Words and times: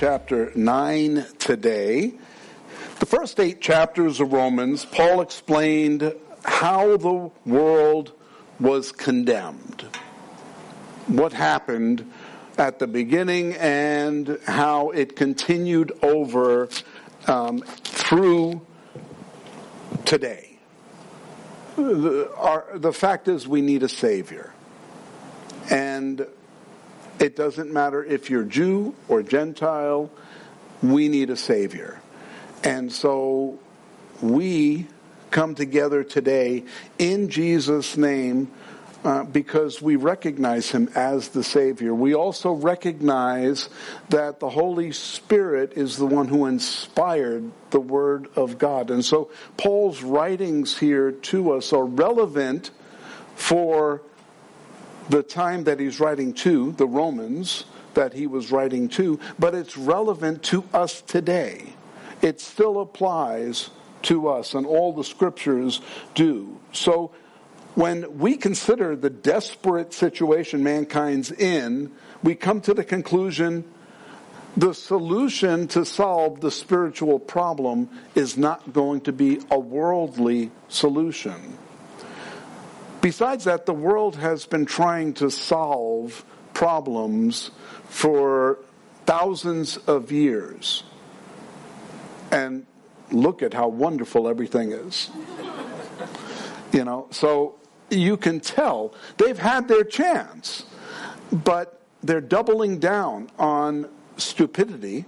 chapter 0.00 0.50
9 0.54 1.26
today. 1.38 2.14
The 3.00 3.04
first 3.04 3.38
eight 3.38 3.60
chapters 3.60 4.18
of 4.18 4.32
Romans, 4.32 4.86
Paul 4.86 5.20
explained 5.20 6.14
how 6.42 6.96
the 6.96 7.30
world 7.44 8.12
was 8.58 8.92
condemned. 8.92 9.86
What 11.06 11.34
happened 11.34 12.10
at 12.56 12.78
the 12.78 12.86
beginning 12.86 13.52
and 13.56 14.38
how 14.46 14.88
it 14.88 15.16
continued 15.16 15.92
over 16.02 16.70
um, 17.26 17.60
through 17.60 18.62
today. 20.06 20.56
The, 21.76 22.32
our, 22.38 22.64
the 22.74 22.94
fact 22.94 23.28
is, 23.28 23.46
we 23.46 23.60
need 23.60 23.82
a 23.82 23.88
Savior. 23.90 24.54
And 25.68 26.26
it 27.20 27.36
doesn't 27.36 27.70
matter 27.70 28.02
if 28.02 28.30
you're 28.30 28.44
Jew 28.44 28.94
or 29.06 29.22
Gentile, 29.22 30.10
we 30.82 31.08
need 31.08 31.30
a 31.30 31.36
Savior. 31.36 32.00
And 32.64 32.90
so 32.90 33.58
we 34.22 34.86
come 35.30 35.54
together 35.54 36.02
today 36.02 36.64
in 36.98 37.28
Jesus' 37.28 37.96
name 37.96 38.50
uh, 39.04 39.24
because 39.24 39.80
we 39.80 39.96
recognize 39.96 40.70
him 40.70 40.90
as 40.94 41.28
the 41.28 41.42
Savior. 41.42 41.94
We 41.94 42.14
also 42.14 42.52
recognize 42.52 43.68
that 44.08 44.40
the 44.40 44.50
Holy 44.50 44.92
Spirit 44.92 45.74
is 45.74 45.96
the 45.96 46.06
one 46.06 46.28
who 46.28 46.46
inspired 46.46 47.50
the 47.70 47.80
Word 47.80 48.28
of 48.36 48.58
God. 48.58 48.90
And 48.90 49.04
so 49.04 49.30
Paul's 49.56 50.02
writings 50.02 50.78
here 50.78 51.12
to 51.12 51.52
us 51.52 51.72
are 51.72 51.84
relevant 51.84 52.70
for 53.36 54.02
the 55.10 55.22
time 55.22 55.64
that 55.64 55.80
he's 55.80 56.00
writing 56.00 56.32
to, 56.32 56.72
the 56.72 56.86
Romans 56.86 57.64
that 57.94 58.12
he 58.12 58.26
was 58.26 58.50
writing 58.50 58.88
to, 58.88 59.18
but 59.38 59.54
it's 59.54 59.76
relevant 59.76 60.42
to 60.44 60.64
us 60.72 61.02
today. 61.02 61.74
It 62.22 62.40
still 62.40 62.80
applies 62.80 63.70
to 64.02 64.28
us, 64.28 64.54
and 64.54 64.64
all 64.64 64.92
the 64.92 65.04
scriptures 65.04 65.80
do. 66.14 66.58
So 66.72 67.10
when 67.74 68.18
we 68.18 68.36
consider 68.36 68.94
the 68.94 69.10
desperate 69.10 69.92
situation 69.92 70.62
mankind's 70.62 71.32
in, 71.32 71.90
we 72.22 72.34
come 72.34 72.60
to 72.62 72.74
the 72.74 72.84
conclusion 72.84 73.64
the 74.56 74.74
solution 74.74 75.68
to 75.68 75.84
solve 75.84 76.40
the 76.40 76.50
spiritual 76.50 77.20
problem 77.20 77.88
is 78.16 78.36
not 78.36 78.72
going 78.72 79.00
to 79.02 79.12
be 79.12 79.40
a 79.50 79.58
worldly 79.58 80.50
solution. 80.68 81.56
Besides 83.00 83.44
that, 83.44 83.66
the 83.66 83.72
world 83.72 84.16
has 84.16 84.46
been 84.46 84.66
trying 84.66 85.14
to 85.14 85.30
solve 85.30 86.24
problems 86.52 87.50
for 87.84 88.58
thousands 89.06 89.76
of 89.76 90.12
years. 90.12 90.84
And 92.30 92.66
look 93.10 93.42
at 93.42 93.54
how 93.54 93.68
wonderful 93.68 94.28
everything 94.28 94.72
is. 94.72 95.10
You 96.72 96.84
know, 96.84 97.08
so 97.10 97.56
you 97.88 98.16
can 98.16 98.40
tell 98.40 98.94
they've 99.16 99.38
had 99.38 99.66
their 99.66 99.82
chance, 99.82 100.64
but 101.32 101.80
they're 102.02 102.20
doubling 102.20 102.78
down 102.78 103.30
on 103.38 103.88
stupidity. 104.16 105.06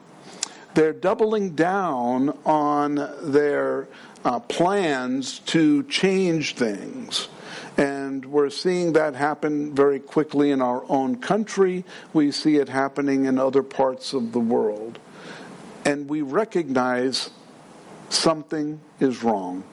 They're 0.74 0.92
doubling 0.92 1.54
down 1.54 2.36
on 2.44 2.94
their 3.22 3.88
uh, 4.24 4.40
plans 4.40 5.40
to 5.40 5.82
change 5.84 6.54
things. 6.54 7.28
And 7.76 8.26
we're 8.26 8.50
seeing 8.50 8.92
that 8.94 9.14
happen 9.14 9.74
very 9.74 9.98
quickly 9.98 10.50
in 10.50 10.60
our 10.60 10.84
own 10.88 11.16
country. 11.16 11.84
We 12.12 12.30
see 12.30 12.56
it 12.56 12.68
happening 12.68 13.24
in 13.24 13.38
other 13.38 13.62
parts 13.62 14.12
of 14.12 14.32
the 14.32 14.40
world. 14.40 14.98
And 15.84 16.08
we 16.08 16.22
recognize 16.22 17.30
something 18.08 18.80
is 19.00 19.22
wrong. 19.22 19.64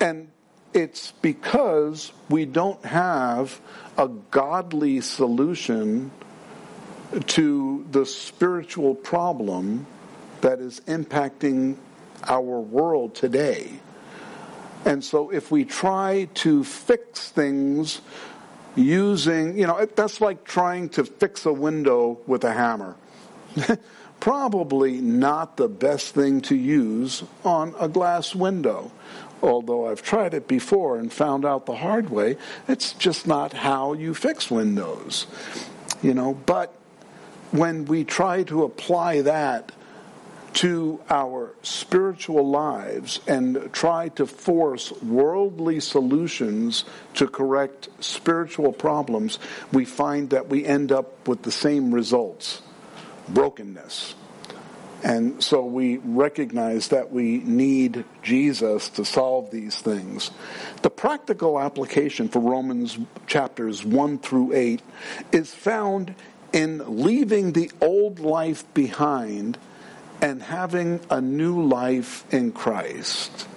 And 0.00 0.28
it's 0.72 1.12
because 1.22 2.12
we 2.28 2.44
don't 2.44 2.84
have 2.84 3.60
a 3.98 4.08
godly 4.08 5.00
solution 5.00 6.10
to 7.26 7.86
the 7.90 8.04
spiritual 8.04 8.94
problem 8.94 9.86
that 10.42 10.60
is 10.60 10.80
impacting 10.80 11.76
our 12.24 12.60
world 12.60 13.14
today. 13.14 13.80
And 14.86 15.02
so 15.04 15.30
if 15.30 15.50
we 15.50 15.64
try 15.64 16.28
to 16.34 16.62
fix 16.62 17.28
things 17.30 18.00
using, 18.76 19.58
you 19.58 19.66
know, 19.66 19.84
that's 19.84 20.20
like 20.20 20.44
trying 20.44 20.90
to 20.90 21.04
fix 21.04 21.44
a 21.44 21.52
window 21.52 22.20
with 22.28 22.44
a 22.44 22.52
hammer. 22.52 22.94
Probably 24.20 25.00
not 25.00 25.56
the 25.56 25.68
best 25.68 26.14
thing 26.14 26.40
to 26.42 26.54
use 26.54 27.24
on 27.44 27.74
a 27.80 27.88
glass 27.88 28.32
window. 28.32 28.92
Although 29.42 29.88
I've 29.88 30.02
tried 30.02 30.34
it 30.34 30.46
before 30.46 30.98
and 30.98 31.12
found 31.12 31.44
out 31.44 31.66
the 31.66 31.76
hard 31.76 32.08
way, 32.08 32.36
it's 32.68 32.92
just 32.92 33.26
not 33.26 33.52
how 33.52 33.92
you 33.92 34.14
fix 34.14 34.52
windows. 34.52 35.26
You 36.00 36.14
know, 36.14 36.34
but 36.46 36.72
when 37.50 37.86
we 37.86 38.04
try 38.04 38.44
to 38.44 38.62
apply 38.62 39.22
that 39.22 39.72
to 40.56 40.98
our 41.10 41.54
spiritual 41.60 42.48
lives 42.48 43.20
and 43.26 43.68
try 43.74 44.08
to 44.08 44.24
force 44.24 44.90
worldly 45.02 45.78
solutions 45.80 46.86
to 47.12 47.28
correct 47.28 47.90
spiritual 48.00 48.72
problems, 48.72 49.38
we 49.70 49.84
find 49.84 50.30
that 50.30 50.48
we 50.48 50.64
end 50.64 50.90
up 50.90 51.28
with 51.28 51.42
the 51.42 51.52
same 51.52 51.94
results 51.94 52.62
brokenness. 53.28 54.14
And 55.02 55.44
so 55.44 55.62
we 55.62 55.98
recognize 55.98 56.88
that 56.88 57.12
we 57.12 57.38
need 57.38 58.04
Jesus 58.22 58.88
to 58.90 59.04
solve 59.04 59.50
these 59.50 59.78
things. 59.78 60.30
The 60.80 60.90
practical 60.90 61.60
application 61.60 62.28
for 62.28 62.38
Romans 62.40 62.98
chapters 63.26 63.84
1 63.84 64.20
through 64.20 64.54
8 64.54 64.80
is 65.32 65.54
found 65.54 66.14
in 66.52 67.02
leaving 67.04 67.52
the 67.52 67.70
old 67.82 68.20
life 68.20 68.64
behind 68.72 69.58
and 70.20 70.42
having 70.42 71.00
a 71.10 71.20
new 71.20 71.62
life 71.62 72.24
in 72.32 72.52
Christ. 72.52 73.48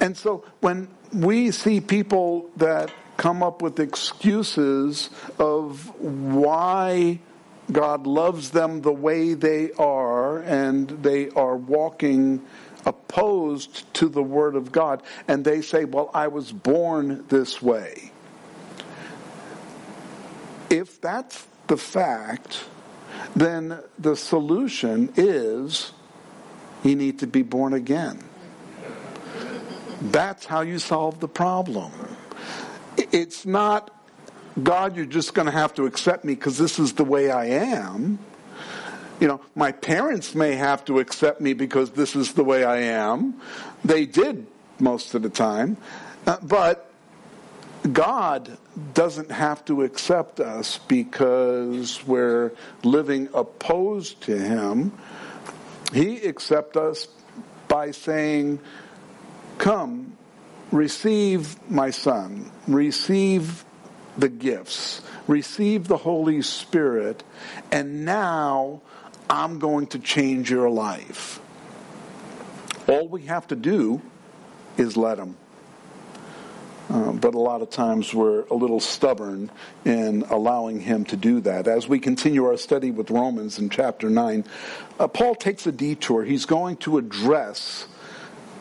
And 0.00 0.16
so 0.16 0.44
when 0.60 0.88
we 1.12 1.50
see 1.50 1.80
people 1.80 2.50
that 2.56 2.90
come 3.16 3.42
up 3.42 3.60
with 3.60 3.78
excuses 3.80 5.10
of 5.38 5.94
why 6.00 7.20
God 7.70 8.06
loves 8.06 8.50
them 8.50 8.80
the 8.80 8.92
way 8.92 9.34
they 9.34 9.72
are 9.72 10.40
and 10.40 10.88
they 10.88 11.28
are 11.30 11.56
walking 11.56 12.42
opposed 12.86 13.92
to 13.94 14.08
the 14.08 14.22
Word 14.22 14.56
of 14.56 14.72
God, 14.72 15.02
and 15.28 15.44
they 15.44 15.60
say, 15.60 15.84
Well, 15.84 16.10
I 16.14 16.28
was 16.28 16.50
born 16.50 17.24
this 17.28 17.60
way. 17.60 18.10
If 20.70 21.00
that's 21.00 21.46
the 21.66 21.76
fact, 21.76 22.64
then 23.34 23.78
the 23.98 24.16
solution 24.16 25.12
is 25.16 25.92
you 26.82 26.96
need 26.96 27.18
to 27.20 27.26
be 27.26 27.42
born 27.42 27.74
again. 27.74 28.22
That's 30.00 30.46
how 30.46 30.62
you 30.62 30.78
solve 30.78 31.20
the 31.20 31.28
problem. 31.28 31.92
It's 32.96 33.44
not, 33.44 33.90
God, 34.62 34.96
you're 34.96 35.04
just 35.04 35.34
going 35.34 35.46
to 35.46 35.52
have 35.52 35.74
to 35.74 35.86
accept 35.86 36.24
me 36.24 36.34
because 36.34 36.58
this 36.58 36.78
is 36.78 36.94
the 36.94 37.04
way 37.04 37.30
I 37.30 37.46
am. 37.46 38.18
You 39.20 39.28
know, 39.28 39.40
my 39.54 39.72
parents 39.72 40.34
may 40.34 40.54
have 40.54 40.84
to 40.86 40.98
accept 40.98 41.42
me 41.42 41.52
because 41.52 41.90
this 41.90 42.16
is 42.16 42.32
the 42.32 42.44
way 42.44 42.64
I 42.64 42.78
am. 42.78 43.40
They 43.84 44.06
did 44.06 44.46
most 44.78 45.14
of 45.14 45.22
the 45.22 45.28
time. 45.28 45.76
Uh, 46.26 46.38
but 46.42 46.89
God 47.92 48.58
doesn't 48.92 49.30
have 49.30 49.64
to 49.64 49.82
accept 49.82 50.38
us 50.38 50.78
because 50.78 52.04
we're 52.06 52.52
living 52.82 53.28
opposed 53.32 54.20
to 54.22 54.38
Him. 54.38 54.92
He 55.92 56.22
accepts 56.26 56.76
us 56.76 57.08
by 57.68 57.92
saying, 57.92 58.60
Come, 59.56 60.16
receive 60.70 61.56
my 61.70 61.90
Son, 61.90 62.50
receive 62.68 63.64
the 64.18 64.28
gifts, 64.28 65.00
receive 65.26 65.88
the 65.88 65.96
Holy 65.96 66.42
Spirit, 66.42 67.24
and 67.72 68.04
now 68.04 68.82
I'm 69.30 69.58
going 69.58 69.86
to 69.88 69.98
change 69.98 70.50
your 70.50 70.68
life. 70.68 71.40
All 72.86 73.08
we 73.08 73.22
have 73.22 73.46
to 73.48 73.56
do 73.56 74.02
is 74.76 74.98
let 74.98 75.18
Him. 75.18 75.36
Uh, 76.90 77.12
but 77.12 77.34
a 77.34 77.38
lot 77.38 77.62
of 77.62 77.70
times 77.70 78.12
we're 78.12 78.44
a 78.46 78.54
little 78.54 78.80
stubborn 78.80 79.48
in 79.84 80.22
allowing 80.28 80.80
him 80.80 81.04
to 81.04 81.16
do 81.16 81.40
that. 81.40 81.68
As 81.68 81.86
we 81.86 82.00
continue 82.00 82.44
our 82.46 82.56
study 82.56 82.90
with 82.90 83.12
Romans 83.12 83.60
in 83.60 83.70
chapter 83.70 84.10
9, 84.10 84.44
uh, 84.98 85.06
Paul 85.06 85.36
takes 85.36 85.68
a 85.68 85.72
detour. 85.72 86.24
He's 86.24 86.46
going 86.46 86.78
to 86.78 86.98
address 86.98 87.86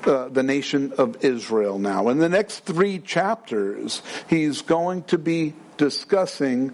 uh, 0.05 0.29
the 0.29 0.43
nation 0.43 0.93
of 0.99 1.25
Israel 1.25 1.79
now. 1.79 2.09
In 2.09 2.19
the 2.19 2.29
next 2.29 2.59
three 2.65 2.99
chapters, 2.99 4.03
he's 4.29 4.61
going 4.61 5.03
to 5.03 5.17
be 5.17 5.55
discussing 5.77 6.73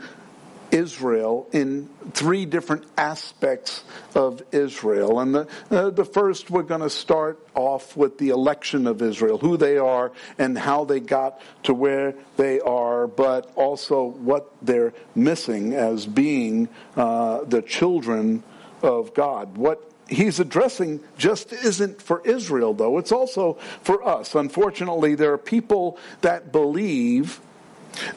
Israel 0.75 1.47
in 1.53 1.89
three 2.11 2.45
different 2.45 2.83
aspects 2.97 3.83
of 4.13 4.43
Israel. 4.51 5.21
And 5.21 5.33
the, 5.33 5.47
uh, 5.71 5.89
the 5.89 6.03
first, 6.03 6.49
we're 6.49 6.63
going 6.63 6.81
to 6.81 6.89
start 6.89 7.39
off 7.55 7.95
with 7.95 8.17
the 8.17 8.29
election 8.29 8.85
of 8.85 9.01
Israel, 9.01 9.37
who 9.37 9.55
they 9.55 9.77
are 9.77 10.11
and 10.37 10.57
how 10.57 10.83
they 10.83 10.99
got 10.99 11.41
to 11.63 11.73
where 11.73 12.13
they 12.35 12.59
are, 12.59 13.07
but 13.07 13.51
also 13.55 14.03
what 14.03 14.51
they're 14.61 14.93
missing 15.15 15.73
as 15.73 16.05
being 16.05 16.67
uh, 16.97 17.45
the 17.45 17.61
children 17.61 18.43
of 18.81 19.13
God. 19.13 19.55
What 19.55 19.89
he's 20.09 20.41
addressing 20.41 20.99
just 21.17 21.53
isn't 21.53 22.01
for 22.01 22.21
Israel, 22.27 22.73
though. 22.73 22.97
It's 22.97 23.13
also 23.13 23.53
for 23.81 24.05
us. 24.05 24.35
Unfortunately, 24.35 25.15
there 25.15 25.31
are 25.31 25.37
people 25.37 25.97
that 26.19 26.51
believe 26.51 27.39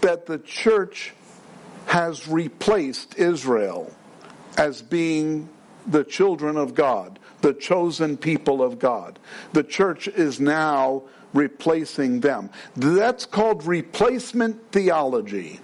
that 0.01 0.27
the 0.27 0.39
church 0.39 1.15
has 1.89 2.29
replaced 2.29 3.17
Israel 3.17 3.91
as 4.59 4.83
being 4.83 5.49
the 5.87 6.05
children 6.05 6.59
of 6.59 6.75
God, 6.75 7.19
the 7.41 7.55
chosen 7.55 8.19
people 8.19 8.63
of 8.63 8.79
God. 8.79 9.19
The 9.55 9.63
church 9.63 10.07
is 10.07 10.39
now 10.39 11.05
replacing 11.33 12.21
them. 12.21 12.51
That's 12.77 13.25
called 13.25 13.65
replacement 13.65 14.71
theology. 14.71 15.61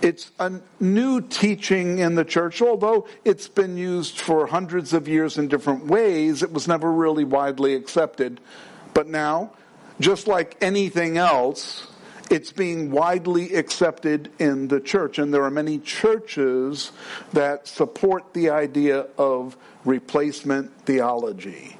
It's 0.00 0.30
a 0.38 0.60
new 0.80 1.20
teaching 1.20 1.98
in 1.98 2.14
the 2.14 2.24
church, 2.24 2.62
although 2.62 3.06
it's 3.22 3.48
been 3.48 3.76
used 3.76 4.20
for 4.20 4.46
hundreds 4.46 4.94
of 4.94 5.08
years 5.08 5.36
in 5.36 5.48
different 5.48 5.86
ways, 5.86 6.42
it 6.42 6.52
was 6.52 6.66
never 6.66 6.90
really 6.90 7.24
widely 7.24 7.74
accepted. 7.74 8.40
But 8.94 9.08
now, 9.08 9.52
just 10.00 10.26
like 10.26 10.56
anything 10.62 11.18
else, 11.18 11.86
it's 12.30 12.52
being 12.52 12.90
widely 12.90 13.54
accepted 13.54 14.30
in 14.38 14.68
the 14.68 14.80
church. 14.80 15.18
And 15.18 15.32
there 15.32 15.44
are 15.44 15.50
many 15.50 15.78
churches 15.78 16.92
that 17.32 17.68
support 17.68 18.32
the 18.32 18.50
idea 18.50 19.06
of 19.18 19.56
replacement 19.84 20.72
theology. 20.84 21.76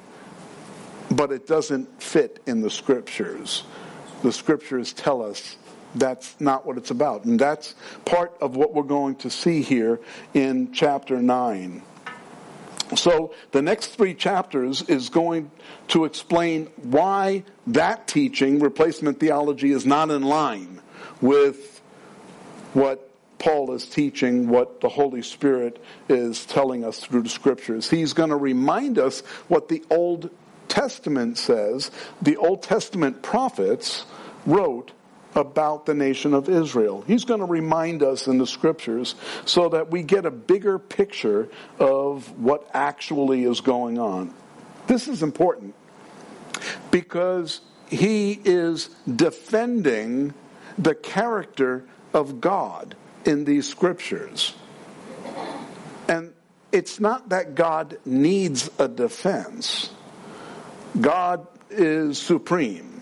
But 1.11 1.31
it 1.31 1.47
doesn't 1.47 2.01
fit 2.01 2.41
in 2.45 2.61
the 2.61 2.69
scriptures. 2.69 3.63
The 4.23 4.31
scriptures 4.31 4.93
tell 4.93 5.21
us 5.21 5.57
that's 5.95 6.39
not 6.39 6.65
what 6.65 6.77
it's 6.77 6.91
about. 6.91 7.25
And 7.25 7.39
that's 7.39 7.75
part 8.03 8.35
of 8.41 8.55
what 8.55 8.73
we're 8.73 8.83
going 8.83 9.15
to 9.17 9.29
see 9.29 9.61
here 9.61 9.99
in 10.33 10.73
chapter 10.73 11.21
9. 11.21 11.81
So 12.95 13.33
the 13.51 13.61
next 13.61 13.87
three 13.87 14.13
chapters 14.13 14.83
is 14.83 15.09
going 15.09 15.49
to 15.89 16.05
explain 16.05 16.67
why 16.75 17.43
that 17.67 18.07
teaching, 18.07 18.59
replacement 18.59 19.19
theology, 19.19 19.71
is 19.71 19.85
not 19.85 20.11
in 20.11 20.21
line 20.21 20.81
with 21.21 21.81
what 22.73 23.09
Paul 23.39 23.73
is 23.73 23.87
teaching, 23.87 24.47
what 24.47 24.81
the 24.81 24.89
Holy 24.89 25.21
Spirit 25.21 25.83
is 26.09 26.45
telling 26.45 26.83
us 26.83 26.99
through 26.99 27.23
the 27.23 27.29
scriptures. 27.29 27.89
He's 27.89 28.13
going 28.13 28.29
to 28.29 28.35
remind 28.35 28.99
us 28.99 29.21
what 29.47 29.67
the 29.67 29.83
Old 29.89 30.29
Testament 30.67 31.37
says. 31.37 31.91
The 32.21 32.37
Old 32.37 32.63
Testament 32.63 33.21
prophets 33.21 34.05
wrote 34.45 34.91
about 35.35 35.85
the 35.85 35.93
nation 35.93 36.33
of 36.33 36.49
Israel. 36.49 37.03
He's 37.05 37.25
going 37.25 37.41
to 37.41 37.45
remind 37.45 38.01
us 38.01 38.27
in 38.27 38.37
the 38.37 38.47
scriptures 38.47 39.15
so 39.45 39.69
that 39.69 39.91
we 39.91 40.01
get 40.01 40.25
a 40.25 40.31
bigger 40.31 40.79
picture 40.79 41.49
of 41.79 42.39
what 42.39 42.69
actually 42.73 43.43
is 43.43 43.61
going 43.61 43.99
on. 43.99 44.33
This 44.87 45.07
is 45.07 45.23
important 45.23 45.75
because 46.91 47.61
he 47.89 48.39
is 48.45 48.89
defending 49.13 50.33
the 50.77 50.95
character 50.95 51.85
of 52.13 52.39
God 52.39 52.95
in 53.25 53.43
these 53.45 53.67
scriptures. 53.67 54.53
And 56.07 56.33
it's 56.71 56.99
not 56.99 57.29
that 57.29 57.55
God 57.55 57.97
needs 58.05 58.69
a 58.79 58.87
defense. 58.87 59.89
God 60.99 61.47
is 61.69 62.17
supreme. 62.17 62.94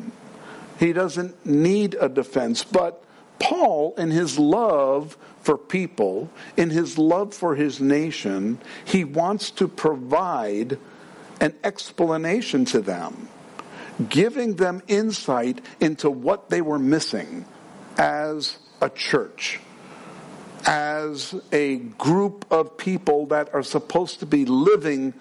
He 0.79 0.93
doesn't 0.93 1.45
need 1.45 1.95
a 1.99 2.09
defense. 2.09 2.63
But 2.63 3.03
Paul, 3.39 3.93
in 3.97 4.11
his 4.11 4.39
love 4.39 5.17
for 5.41 5.57
people, 5.57 6.29
in 6.55 6.69
his 6.69 6.97
love 6.97 7.33
for 7.33 7.55
his 7.55 7.79
nation, 7.79 8.59
he 8.85 9.03
wants 9.03 9.51
to 9.51 9.67
provide 9.67 10.77
an 11.41 11.53
explanation 11.63 12.63
to 12.65 12.79
them, 12.79 13.27
giving 14.09 14.55
them 14.55 14.81
insight 14.87 15.61
into 15.79 16.09
what 16.09 16.49
they 16.49 16.61
were 16.61 16.79
missing 16.79 17.45
as 17.97 18.57
a 18.81 18.89
church, 18.89 19.59
as 20.65 21.35
a 21.51 21.77
group 21.77 22.45
of 22.49 22.77
people 22.77 23.25
that 23.27 23.53
are 23.53 23.63
supposed 23.63 24.19
to 24.21 24.25
be 24.25 24.45
living 24.45 25.13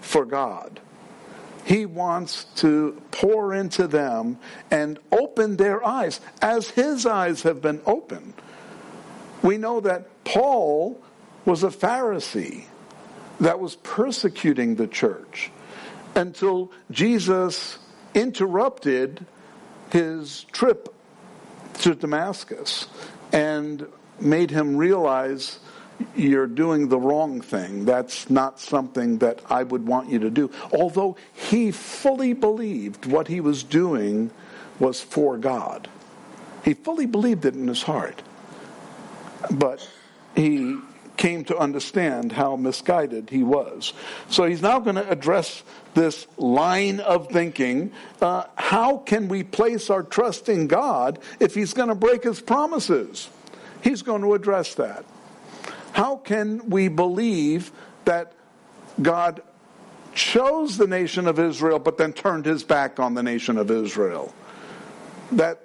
for 0.00 0.24
God. 0.24 0.80
He 1.64 1.86
wants 1.86 2.44
to 2.56 3.00
pour 3.10 3.54
into 3.54 3.86
them 3.86 4.38
and 4.70 4.98
open 5.10 5.56
their 5.56 5.84
eyes 5.84 6.20
as 6.42 6.70
his 6.70 7.06
eyes 7.06 7.42
have 7.42 7.62
been 7.62 7.80
opened. 7.86 8.34
We 9.42 9.56
know 9.56 9.80
that 9.80 10.24
Paul 10.24 11.00
was 11.44 11.64
a 11.64 11.68
Pharisee 11.68 12.64
that 13.40 13.60
was 13.60 13.76
persecuting 13.76 14.74
the 14.74 14.86
church 14.86 15.50
until 16.14 16.70
Jesus 16.90 17.78
interrupted 18.14 19.26
his 19.90 20.44
trip 20.52 20.94
to 21.80 21.94
Damascus 21.94 22.88
and 23.32 23.86
made 24.20 24.50
him 24.50 24.76
realize 24.76 25.58
you're 26.16 26.46
doing 26.46 26.88
the 26.88 26.98
wrong 26.98 27.40
thing. 27.40 27.84
That's 27.84 28.28
not 28.30 28.60
something 28.60 29.18
that 29.18 29.40
I 29.48 29.62
would 29.62 29.86
want 29.86 30.10
you 30.10 30.18
to 30.20 30.30
do. 30.30 30.50
Although 30.72 31.16
he 31.32 31.70
fully 31.70 32.32
believed 32.32 33.06
what 33.06 33.28
he 33.28 33.40
was 33.40 33.62
doing 33.62 34.30
was 34.78 35.00
for 35.00 35.38
God. 35.38 35.88
He 36.64 36.74
fully 36.74 37.06
believed 37.06 37.44
it 37.44 37.54
in 37.54 37.68
his 37.68 37.82
heart. 37.82 38.22
But 39.50 39.88
he 40.34 40.78
came 41.16 41.44
to 41.44 41.56
understand 41.56 42.32
how 42.32 42.56
misguided 42.56 43.30
he 43.30 43.42
was. 43.42 43.92
So 44.28 44.44
he's 44.44 44.62
now 44.62 44.80
going 44.80 44.96
to 44.96 45.08
address 45.08 45.62
this 45.94 46.26
line 46.36 46.98
of 47.00 47.28
thinking. 47.28 47.92
Uh, 48.20 48.44
how 48.56 48.98
can 48.98 49.28
we 49.28 49.44
place 49.44 49.90
our 49.90 50.02
trust 50.02 50.48
in 50.48 50.66
God 50.66 51.20
if 51.38 51.54
he's 51.54 51.72
going 51.72 51.88
to 51.88 51.94
break 51.94 52.24
his 52.24 52.40
promises? 52.40 53.28
He's 53.82 54.02
going 54.02 54.22
to 54.22 54.34
address 54.34 54.74
that. 54.74 55.04
How 55.94 56.16
can 56.16 56.70
we 56.70 56.88
believe 56.88 57.70
that 58.04 58.32
God 59.00 59.42
chose 60.12 60.76
the 60.76 60.88
nation 60.88 61.28
of 61.28 61.38
Israel 61.38 61.78
but 61.78 61.98
then 61.98 62.12
turned 62.12 62.46
his 62.46 62.64
back 62.64 62.98
on 62.98 63.14
the 63.14 63.22
nation 63.22 63.56
of 63.56 63.70
Israel? 63.70 64.34
That 65.30 65.60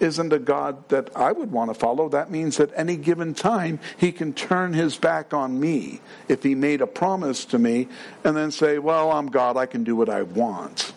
isn't 0.00 0.32
a 0.32 0.38
God 0.38 0.88
that 0.88 1.14
I 1.14 1.32
would 1.32 1.52
want 1.52 1.70
to 1.70 1.74
follow. 1.74 2.08
That 2.08 2.30
means 2.30 2.58
at 2.60 2.70
any 2.74 2.96
given 2.96 3.34
time, 3.34 3.78
he 3.98 4.10
can 4.10 4.32
turn 4.32 4.72
his 4.72 4.96
back 4.96 5.34
on 5.34 5.60
me 5.60 6.00
if 6.28 6.42
he 6.42 6.54
made 6.54 6.80
a 6.80 6.86
promise 6.86 7.44
to 7.46 7.58
me 7.58 7.88
and 8.24 8.34
then 8.34 8.50
say, 8.52 8.78
Well, 8.78 9.12
I'm 9.12 9.26
God, 9.26 9.58
I 9.58 9.66
can 9.66 9.84
do 9.84 9.94
what 9.94 10.08
I 10.08 10.22
want. 10.22 10.94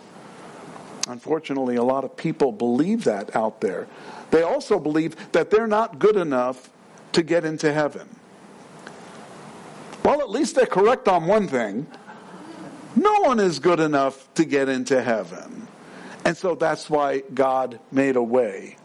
Unfortunately, 1.09 1.75
a 1.75 1.83
lot 1.83 2.05
of 2.05 2.15
people 2.15 2.53
believe 2.53 3.03
that 3.03 3.35
out 3.35 3.59
there. 3.59 3.85
They 4.31 4.43
also 4.43 4.79
believe 4.79 5.31
that 5.33 5.51
they're 5.51 5.67
not 5.67 5.99
good 5.99 6.15
enough 6.15 6.69
to 7.11 7.21
get 7.21 7.43
into 7.43 7.73
heaven. 7.73 8.16
Well, 10.07 10.21
at 10.21 10.29
least 10.29 10.55
they're 10.55 10.65
correct 10.65 11.09
on 11.09 11.27
one 11.27 11.49
thing. 11.49 11.85
No 12.95 13.13
one 13.23 13.41
is 13.41 13.59
good 13.59 13.81
enough 13.81 14.33
to 14.35 14.45
get 14.45 14.69
into 14.69 15.03
heaven. 15.03 15.67
And 16.23 16.37
so 16.37 16.55
that's 16.55 16.89
why 16.89 17.23
God 17.33 17.77
made 17.91 18.15
a 18.15 18.23
way. 18.23 18.77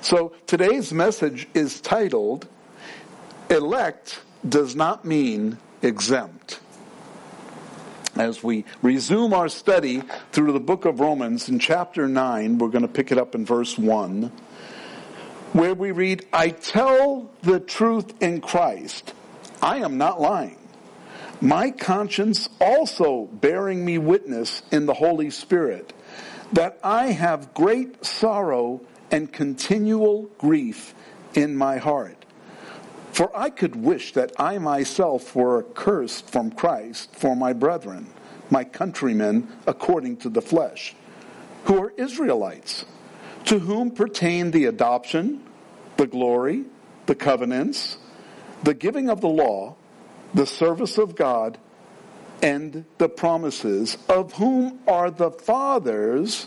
So 0.00 0.32
today's 0.46 0.90
message 0.90 1.46
is 1.52 1.82
titled, 1.82 2.48
Elect 3.50 4.22
Does 4.48 4.74
Not 4.74 5.04
Mean 5.04 5.58
Exempt. 5.82 6.60
As 8.16 8.42
we 8.42 8.64
resume 8.80 9.34
our 9.34 9.50
study 9.50 10.02
through 10.32 10.52
the 10.52 10.60
book 10.60 10.86
of 10.86 10.98
Romans 10.98 11.46
in 11.50 11.58
chapter 11.58 12.08
9, 12.08 12.56
we're 12.56 12.68
going 12.68 12.80
to 12.80 12.88
pick 12.88 13.12
it 13.12 13.18
up 13.18 13.34
in 13.34 13.44
verse 13.44 13.76
1, 13.76 14.32
where 15.52 15.74
we 15.74 15.90
read, 15.90 16.24
I 16.32 16.48
tell 16.48 17.30
the 17.42 17.60
truth 17.60 18.14
in 18.22 18.40
Christ. 18.40 19.12
I 19.64 19.78
am 19.78 19.96
not 19.96 20.20
lying. 20.20 20.58
My 21.40 21.70
conscience 21.70 22.50
also 22.60 23.30
bearing 23.32 23.82
me 23.82 23.96
witness 23.96 24.60
in 24.70 24.84
the 24.84 24.92
Holy 24.92 25.30
Spirit 25.30 25.94
that 26.52 26.78
I 26.84 27.06
have 27.12 27.54
great 27.54 28.04
sorrow 28.04 28.82
and 29.10 29.32
continual 29.32 30.24
grief 30.36 30.94
in 31.32 31.56
my 31.56 31.78
heart. 31.78 32.26
For 33.12 33.34
I 33.34 33.48
could 33.48 33.74
wish 33.74 34.12
that 34.12 34.32
I 34.38 34.58
myself 34.58 35.34
were 35.34 35.60
accursed 35.60 36.28
from 36.30 36.50
Christ 36.50 37.16
for 37.16 37.34
my 37.34 37.54
brethren, 37.54 38.08
my 38.50 38.64
countrymen 38.64 39.48
according 39.66 40.18
to 40.18 40.28
the 40.28 40.42
flesh, 40.42 40.94
who 41.64 41.82
are 41.82 41.94
Israelites, 41.96 42.84
to 43.46 43.60
whom 43.60 43.92
pertain 43.92 44.50
the 44.50 44.66
adoption, 44.66 45.42
the 45.96 46.06
glory, 46.06 46.64
the 47.06 47.14
covenants, 47.14 47.96
the 48.64 48.74
giving 48.74 49.10
of 49.10 49.20
the 49.20 49.28
law, 49.28 49.76
the 50.32 50.46
service 50.46 50.96
of 50.96 51.14
God, 51.14 51.58
and 52.42 52.84
the 52.98 53.08
promises, 53.08 53.98
of 54.08 54.32
whom 54.34 54.80
are 54.88 55.10
the 55.10 55.30
fathers, 55.30 56.46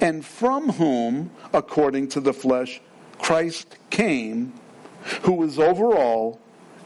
and 0.00 0.24
from 0.24 0.70
whom, 0.72 1.30
according 1.52 2.08
to 2.08 2.20
the 2.20 2.32
flesh, 2.32 2.80
Christ 3.18 3.76
came, 3.90 4.52
who 5.22 5.42
is 5.42 5.58
over 5.58 5.96
all, 5.96 6.40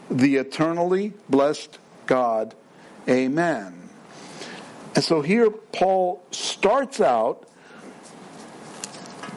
the 0.09 0.37
eternally 0.37 1.13
blessed 1.29 1.77
God. 2.05 2.55
Amen. 3.07 3.89
And 4.95 5.03
so 5.03 5.21
here 5.21 5.49
Paul 5.49 6.23
starts 6.31 6.99
out 6.99 7.47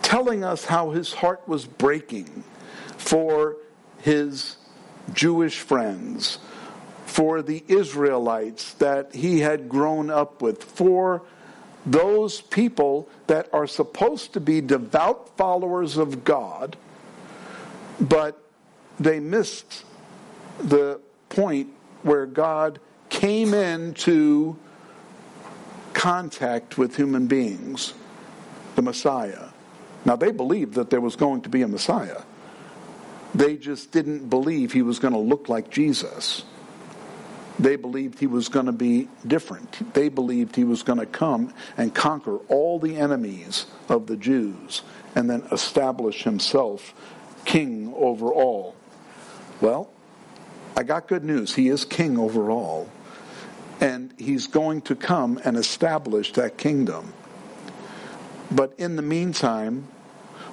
telling 0.03 0.45
us 0.45 0.65
how 0.65 0.91
his 0.91 1.13
heart 1.13 1.47
was 1.49 1.67
breaking 1.67 2.45
for 2.97 3.57
his 3.99 4.57
Jewish 5.13 5.61
friends, 5.61 6.39
for 7.07 7.43
the 7.43 7.63
Israelites 7.69 8.75
that 8.75 9.15
he 9.15 9.41
had 9.41 9.69
grown 9.69 10.11
up 10.11 10.43
with, 10.43 10.65
for 10.65 11.23
those 11.87 12.41
people 12.41 13.09
that 13.27 13.49
are 13.53 13.67
supposed 13.67 14.33
to 14.33 14.41
be 14.41 14.61
devout 14.61 15.37
followers 15.37 15.97
of 15.97 16.25
God, 16.25 16.77
but 18.01 18.43
they 18.99 19.21
missed 19.21 19.85
the 20.59 21.01
point 21.29 21.69
where 22.03 22.27
God 22.27 22.81
came 23.11 23.55
into 23.55 24.57
contact 25.93 26.79
with 26.79 26.97
human 26.97 27.27
beings, 27.27 27.95
the 28.75 28.83
Messiah. 28.83 29.49
Now, 30.05 30.17
they 30.17 30.33
believed 30.33 30.75
that 30.75 30.91
there 30.91 31.01
was 31.01 31.17
going 31.17 31.43
to 31.43 31.49
be 31.49 31.63
a 31.63 31.69
Messiah. 31.69 32.23
They 33.35 33.57
just 33.57 33.91
didn't 33.91 34.29
believe 34.29 34.73
he 34.73 34.83
was 34.83 34.99
going 34.99 35.15
to 35.15 35.21
look 35.21 35.49
like 35.49 35.71
Jesus. 35.71 36.45
They 37.59 37.77
believed 37.77 38.19
he 38.19 38.27
was 38.27 38.49
going 38.49 38.67
to 38.67 38.73
be 38.73 39.09
different. 39.27 39.95
They 39.95 40.09
believed 40.09 40.57
he 40.57 40.65
was 40.65 40.83
going 40.83 40.99
to 40.99 41.07
come 41.07 41.53
and 41.77 41.95
conquer 41.95 42.39
all 42.49 42.79
the 42.79 42.97
enemies 42.97 43.67
of 43.89 44.07
the 44.07 44.17
Jews 44.17 44.83
and 45.15 45.29
then 45.29 45.47
establish 45.53 46.25
himself 46.25 46.95
king 47.45 47.93
over 47.97 48.33
all. 48.33 48.75
Well, 49.61 49.91
I 50.77 50.83
got 50.83 51.07
good 51.09 51.25
news. 51.25 51.55
He 51.55 51.69
is 51.69 51.85
king 51.85 52.19
over 52.19 52.51
all. 52.51 52.89
And 53.81 54.15
he's 54.19 54.47
going 54.47 54.83
to 54.83 54.97
come 54.97 55.41
and 55.45 55.57
establish 55.57 56.33
that 56.33 56.57
kingdom. 56.57 57.13
But 58.51 58.75
in 58.79 58.97
the 58.97 59.03
meantime, 59.03 59.89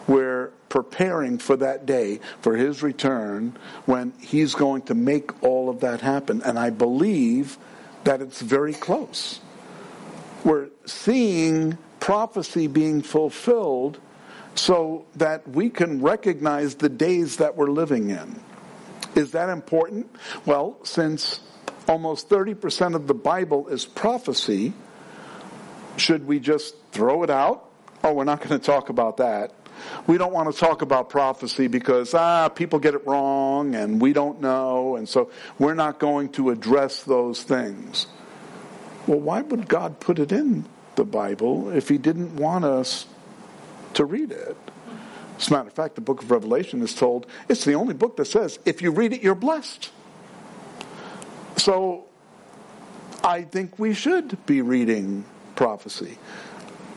we're 0.08 0.41
preparing 0.72 1.38
for 1.38 1.58
that 1.58 1.86
day, 1.86 2.22
for 2.40 2.56
his 2.56 2.82
return, 2.82 3.56
when 3.86 4.14
he's 4.20 4.56
going 4.56 4.82
to 4.84 4.96
make 4.96 5.44
all 5.44 5.70
of 5.70 5.82
that 5.82 6.00
happen. 6.00 6.42
And 6.42 6.58
I 6.58 6.70
believe 6.70 7.58
that 8.06 8.22
it's 8.22 8.42
very 8.42 8.74
close. 8.74 9.42
We're 10.46 10.70
seeing 10.86 11.78
prophecy 12.00 12.68
being 12.68 13.02
fulfilled 13.02 14.00
so 14.56 15.06
that 15.18 15.46
we 15.48 15.70
can 15.70 16.02
recognize 16.02 16.76
the 16.76 16.90
days 16.90 17.38
that 17.38 17.58
we're 17.58 17.70
living 17.70 18.10
in. 18.10 18.42
Is 19.14 19.32
that 19.32 19.50
important? 19.50 20.10
Well, 20.46 20.78
since 20.84 21.42
almost 21.88 22.30
30% 22.30 22.96
of 22.96 23.08
the 23.08 23.14
Bible 23.14 23.68
is 23.68 23.86
prophecy, 23.86 24.72
should 25.98 26.26
we 26.26 26.40
just 26.40 26.76
throw 26.94 27.24
it 27.24 27.30
out? 27.30 27.70
Oh, 28.06 28.14
we're 28.14 28.24
not 28.24 28.40
going 28.40 28.58
to 28.58 28.66
talk 28.66 28.88
about 28.88 29.18
that. 29.18 29.54
We 30.08 30.18
don't 30.18 30.34
want 30.34 30.54
to 30.54 30.60
talk 30.60 30.82
about 30.82 31.10
prophecy 31.10 31.68
because, 31.68 32.14
ah, 32.14 32.50
people 32.50 32.80
get 32.80 32.94
it 32.94 33.06
wrong 33.06 33.76
and 33.76 34.02
we 34.02 34.14
don't 34.14 34.42
know, 34.42 34.96
and 34.96 35.08
so 35.08 35.32
we're 35.60 35.74
not 35.74 36.00
going 36.00 36.30
to 36.34 36.50
address 36.50 37.04
those 37.04 37.44
things. 37.44 38.08
Well, 39.08 39.20
why 39.20 39.42
would 39.42 39.68
God 39.68 40.00
put 40.00 40.20
it 40.20 40.32
in 40.32 40.66
the 40.96 41.06
Bible 41.06 41.70
if 41.70 41.90
He 41.90 41.98
didn't 41.98 42.36
want 42.36 42.66
us 42.66 43.06
to 43.96 44.06
read 44.06 44.32
it? 44.32 44.58
As 45.38 45.48
a 45.48 45.54
matter 45.54 45.68
of 45.70 45.74
fact, 45.74 45.96
the 45.96 46.02
book 46.02 46.22
of 46.22 46.30
Revelation 46.30 46.84
is 46.84 46.94
told 46.94 47.26
it's 47.50 47.66
the 47.66 47.74
only 47.74 47.96
book 47.96 48.16
that 48.18 48.26
says 48.26 48.60
if 48.64 48.82
you 48.82 48.92
read 48.92 49.12
it, 49.12 49.24
you're 49.24 49.34
blessed. 49.34 49.90
So 51.58 52.06
I 53.24 53.44
think 53.44 53.80
we 53.80 53.94
should 53.94 54.46
be 54.46 54.62
reading 54.62 55.26
prophecy. 55.56 56.18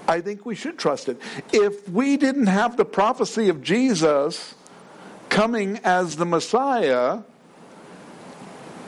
I 0.06 0.20
think 0.20 0.44
we 0.44 0.54
should 0.54 0.78
trust 0.78 1.08
it. 1.08 1.20
If 1.52 1.88
we 1.88 2.16
didn't 2.16 2.46
have 2.46 2.76
the 2.76 2.84
prophecy 2.84 3.48
of 3.48 3.62
Jesus 3.62 4.54
coming 5.28 5.78
as 5.84 6.16
the 6.16 6.26
Messiah, 6.26 7.20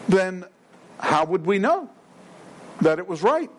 then 0.09 0.45
how 0.99 1.25
would 1.25 1.47
we 1.47 1.59
know 1.59 1.91
that 2.81 2.99
it 2.99 3.09
was 3.09 3.23
right? 3.23 3.51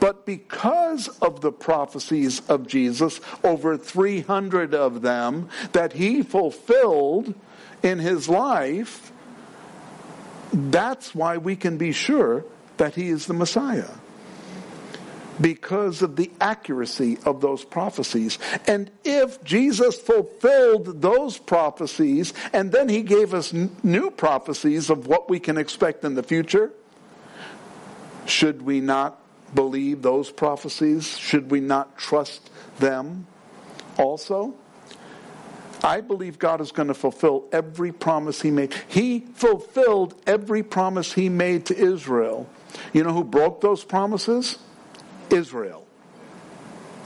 But 0.00 0.26
because 0.26 1.08
of 1.20 1.40
the 1.40 1.52
prophecies 1.52 2.40
of 2.48 2.66
Jesus, 2.66 3.20
over 3.42 3.76
300 3.76 4.74
of 4.74 5.02
them 5.02 5.48
that 5.72 5.92
he 5.94 6.22
fulfilled 6.22 7.34
in 7.82 7.98
his 7.98 8.28
life, 8.28 9.12
that's 10.52 11.14
why 11.14 11.36
we 11.36 11.56
can 11.56 11.76
be 11.76 11.92
sure 11.92 12.44
that 12.76 12.94
he 12.94 13.08
is 13.08 13.26
the 13.26 13.34
Messiah. 13.34 13.90
Because 15.40 16.02
of 16.02 16.16
the 16.16 16.30
accuracy 16.40 17.18
of 17.24 17.40
those 17.40 17.64
prophecies. 17.64 18.38
And 18.66 18.90
if 19.02 19.42
Jesus 19.42 19.98
fulfilled 19.98 21.02
those 21.02 21.38
prophecies 21.38 22.32
and 22.52 22.70
then 22.70 22.88
he 22.88 23.02
gave 23.02 23.34
us 23.34 23.52
new 23.52 24.10
prophecies 24.10 24.90
of 24.90 25.06
what 25.06 25.28
we 25.28 25.40
can 25.40 25.58
expect 25.58 26.04
in 26.04 26.14
the 26.14 26.22
future, 26.22 26.72
should 28.26 28.62
we 28.62 28.80
not 28.80 29.20
believe 29.54 30.02
those 30.02 30.30
prophecies? 30.30 31.16
Should 31.18 31.50
we 31.50 31.60
not 31.60 31.98
trust 31.98 32.50
them 32.78 33.26
also? 33.98 34.54
I 35.82 36.00
believe 36.00 36.38
God 36.38 36.60
is 36.60 36.72
going 36.72 36.88
to 36.88 36.94
fulfill 36.94 37.44
every 37.52 37.92
promise 37.92 38.40
He 38.40 38.50
made. 38.50 38.72
He 38.88 39.20
fulfilled 39.34 40.14
every 40.26 40.62
promise 40.62 41.12
He 41.12 41.28
made 41.28 41.66
to 41.66 41.76
Israel. 41.76 42.48
You 42.92 43.04
know 43.04 43.12
who 43.12 43.24
broke 43.24 43.60
those 43.60 43.84
promises? 43.84 44.58
Israel. 45.30 45.86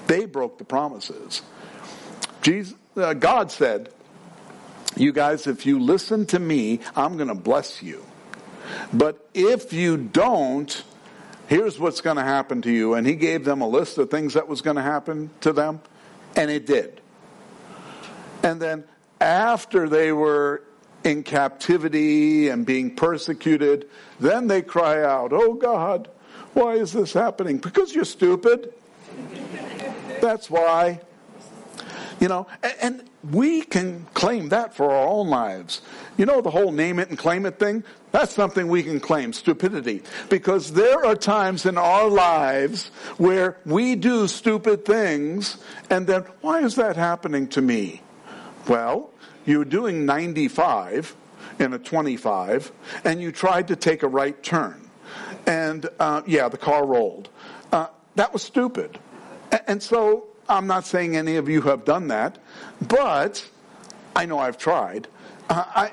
They 0.06 0.24
broke 0.24 0.58
the 0.58 0.64
promises. 0.64 1.42
Jesus, 2.42 2.74
uh, 2.96 3.14
God 3.14 3.50
said, 3.50 3.90
You 4.96 5.12
guys, 5.12 5.46
if 5.46 5.66
you 5.66 5.78
listen 5.78 6.26
to 6.26 6.38
me, 6.38 6.80
I'm 6.96 7.16
going 7.16 7.28
to 7.28 7.34
bless 7.34 7.82
you. 7.82 8.04
But 8.92 9.28
if 9.34 9.72
you 9.72 9.96
don't, 9.96 10.82
here's 11.46 11.78
what's 11.78 12.00
going 12.00 12.16
to 12.16 12.22
happen 12.22 12.62
to 12.62 12.70
you. 12.70 12.94
And 12.94 13.06
he 13.06 13.14
gave 13.14 13.44
them 13.44 13.60
a 13.60 13.68
list 13.68 13.98
of 13.98 14.10
things 14.10 14.34
that 14.34 14.48
was 14.48 14.62
going 14.62 14.76
to 14.76 14.82
happen 14.82 15.30
to 15.40 15.52
them, 15.52 15.80
and 16.36 16.50
it 16.50 16.66
did. 16.66 17.00
And 18.42 18.60
then 18.60 18.84
after 19.20 19.88
they 19.88 20.12
were 20.12 20.62
in 21.04 21.22
captivity 21.22 22.48
and 22.48 22.64
being 22.64 22.94
persecuted, 22.94 23.88
then 24.20 24.46
they 24.46 24.62
cry 24.62 25.02
out, 25.02 25.32
Oh 25.32 25.54
God, 25.54 26.08
why 26.54 26.74
is 26.74 26.92
this 26.92 27.12
happening? 27.12 27.58
Because 27.58 27.94
you're 27.94 28.04
stupid. 28.04 28.72
That's 30.20 30.50
why. 30.50 31.00
You 32.20 32.28
know, 32.28 32.46
and, 32.62 32.74
and, 32.80 33.08
we 33.32 33.62
can 33.62 34.06
claim 34.14 34.50
that 34.50 34.74
for 34.74 34.90
our 34.90 35.08
own 35.08 35.28
lives. 35.28 35.82
You 36.16 36.24
know, 36.24 36.40
the 36.40 36.50
whole 36.50 36.70
name 36.70 37.00
it 37.00 37.08
and 37.08 37.18
claim 37.18 37.46
it 37.46 37.58
thing? 37.58 37.82
That's 38.12 38.32
something 38.32 38.68
we 38.68 38.84
can 38.84 39.00
claim, 39.00 39.32
stupidity. 39.32 40.02
Because 40.28 40.72
there 40.72 41.04
are 41.04 41.16
times 41.16 41.66
in 41.66 41.76
our 41.76 42.08
lives 42.08 42.88
where 43.18 43.58
we 43.66 43.96
do 43.96 44.28
stupid 44.28 44.84
things, 44.84 45.58
and 45.90 46.06
then, 46.06 46.22
why 46.40 46.60
is 46.60 46.76
that 46.76 46.96
happening 46.96 47.48
to 47.48 47.60
me? 47.60 48.02
Well, 48.68 49.10
you're 49.44 49.64
doing 49.64 50.06
95 50.06 51.16
in 51.58 51.72
a 51.72 51.78
25, 51.78 52.70
and 53.04 53.20
you 53.20 53.32
tried 53.32 53.68
to 53.68 53.76
take 53.76 54.02
a 54.02 54.08
right 54.08 54.40
turn. 54.42 54.87
And 55.46 55.88
uh, 55.98 56.22
yeah, 56.26 56.48
the 56.48 56.58
car 56.58 56.86
rolled. 56.86 57.28
Uh, 57.72 57.88
that 58.16 58.32
was 58.32 58.42
stupid. 58.42 58.98
And 59.66 59.82
so 59.82 60.26
I'm 60.48 60.66
not 60.66 60.86
saying 60.86 61.16
any 61.16 61.36
of 61.36 61.48
you 61.48 61.62
have 61.62 61.84
done 61.84 62.08
that, 62.08 62.38
but 62.86 63.48
I 64.14 64.26
know 64.26 64.38
I've 64.38 64.58
tried. 64.58 65.08
Uh, 65.48 65.64
I, 65.66 65.92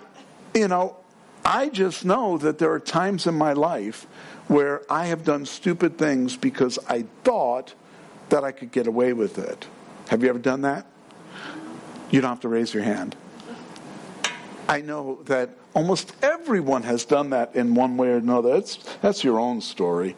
you 0.54 0.68
know, 0.68 0.98
I 1.44 1.70
just 1.70 2.06
know 2.06 2.38
that 2.40 2.58
there 2.58 2.72
are 2.72 2.80
times 2.80 3.28
in 3.28 3.36
my 3.36 3.54
life 3.54 4.08
where 4.48 4.82
I 4.92 5.06
have 5.08 5.24
done 5.24 5.46
stupid 5.46 5.98
things 5.98 6.38
because 6.38 6.80
I 6.88 7.06
thought 7.24 7.74
that 8.30 8.44
I 8.44 8.52
could 8.52 8.72
get 8.72 8.88
away 8.88 9.14
with 9.14 9.38
it. 9.38 9.68
Have 10.10 10.24
you 10.24 10.30
ever 10.30 10.40
done 10.40 10.62
that? 10.62 10.86
You 12.10 12.22
don't 12.22 12.30
have 12.30 12.42
to 12.42 12.48
raise 12.48 12.74
your 12.74 12.84
hand. 12.84 13.16
I 14.68 14.82
know 14.82 15.20
that 15.26 15.50
almost 15.76 16.16
everyone 16.24 16.82
has 16.84 17.06
done 17.06 17.30
that 17.30 17.56
in 17.56 17.76
one 17.76 17.98
way 17.98 18.08
or 18.08 18.18
another. 18.18 18.54
That's, 18.54 18.78
that's 19.02 19.24
your 19.24 19.40
own 19.40 19.62
story. 19.62 20.16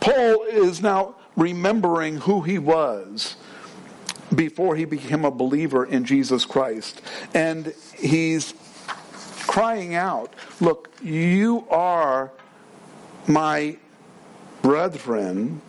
Paul 0.00 0.42
is 0.44 0.82
now 0.82 1.14
remembering 1.36 2.18
who 2.18 2.42
he 2.42 2.58
was 2.58 3.36
before 4.34 4.76
he 4.76 4.84
became 4.84 5.24
a 5.24 5.30
believer 5.30 5.84
in 5.84 6.04
Jesus 6.04 6.44
Christ. 6.44 7.00
And 7.32 7.72
he's 7.98 8.52
crying 9.46 9.94
out 9.94 10.34
look, 10.60 10.92
you 11.02 11.66
are 11.70 12.30
my 13.26 13.76
brethren, 14.62 15.60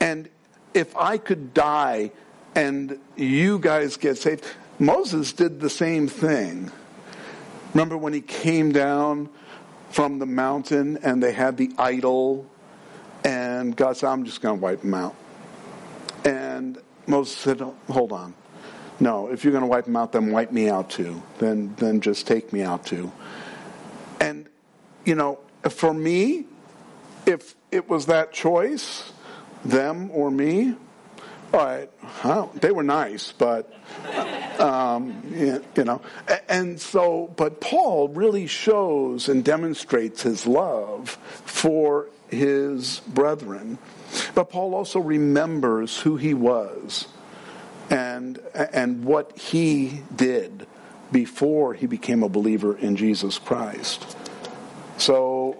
and 0.00 0.28
if 0.74 0.96
I 0.96 1.18
could 1.18 1.52
die 1.52 2.12
and 2.54 2.98
you 3.16 3.58
guys 3.58 3.96
get 3.96 4.18
saved, 4.18 4.44
Moses 4.78 5.32
did 5.32 5.60
the 5.60 5.70
same 5.70 6.08
thing. 6.08 6.70
Remember 7.74 7.96
when 7.96 8.12
he 8.12 8.20
came 8.20 8.72
down 8.72 9.28
from 9.90 10.18
the 10.18 10.26
mountain 10.26 10.98
and 11.02 11.22
they 11.22 11.32
had 11.32 11.56
the 11.56 11.70
idol, 11.78 12.48
and 13.24 13.76
God 13.76 13.96
said, 13.96 14.08
I'm 14.08 14.24
just 14.24 14.40
going 14.40 14.58
to 14.58 14.62
wipe 14.62 14.80
them 14.80 14.94
out. 14.94 15.14
And 16.24 16.78
Moses 17.06 17.36
said, 17.36 17.60
Hold 17.88 18.12
on. 18.12 18.34
No, 18.98 19.28
if 19.28 19.44
you're 19.44 19.52
going 19.52 19.62
to 19.62 19.68
wipe 19.68 19.86
them 19.86 19.96
out, 19.96 20.12
then 20.12 20.30
wipe 20.30 20.52
me 20.52 20.68
out 20.68 20.90
too. 20.90 21.22
Then, 21.38 21.74
then 21.76 22.00
just 22.00 22.26
take 22.26 22.52
me 22.52 22.62
out 22.62 22.84
too. 22.84 23.10
And, 24.20 24.46
you 25.06 25.14
know, 25.14 25.40
for 25.68 25.94
me, 25.94 26.44
if 27.24 27.54
it 27.70 27.88
was 27.88 28.06
that 28.06 28.32
choice, 28.32 29.12
them 29.64 30.10
or 30.10 30.30
me, 30.30 30.74
all 31.52 31.64
right, 31.64 32.60
they 32.60 32.70
were 32.70 32.82
nice, 32.82 33.32
but 33.32 33.72
um, 34.60 35.22
you 35.74 35.84
know, 35.84 36.00
and 36.48 36.80
so, 36.80 37.32
but 37.36 37.60
Paul 37.60 38.08
really 38.08 38.46
shows 38.46 39.28
and 39.28 39.44
demonstrates 39.44 40.22
his 40.22 40.46
love 40.46 41.10
for 41.44 42.08
his 42.28 43.00
brethren. 43.08 43.78
But 44.34 44.50
Paul 44.50 44.74
also 44.74 45.00
remembers 45.00 45.98
who 45.98 46.16
he 46.16 46.34
was 46.34 47.08
and 47.90 48.38
and 48.54 49.04
what 49.04 49.36
he 49.38 50.02
did 50.14 50.66
before 51.10 51.74
he 51.74 51.86
became 51.86 52.22
a 52.22 52.28
believer 52.28 52.76
in 52.76 52.96
Jesus 52.96 53.38
Christ. 53.38 54.16
So 54.98 55.56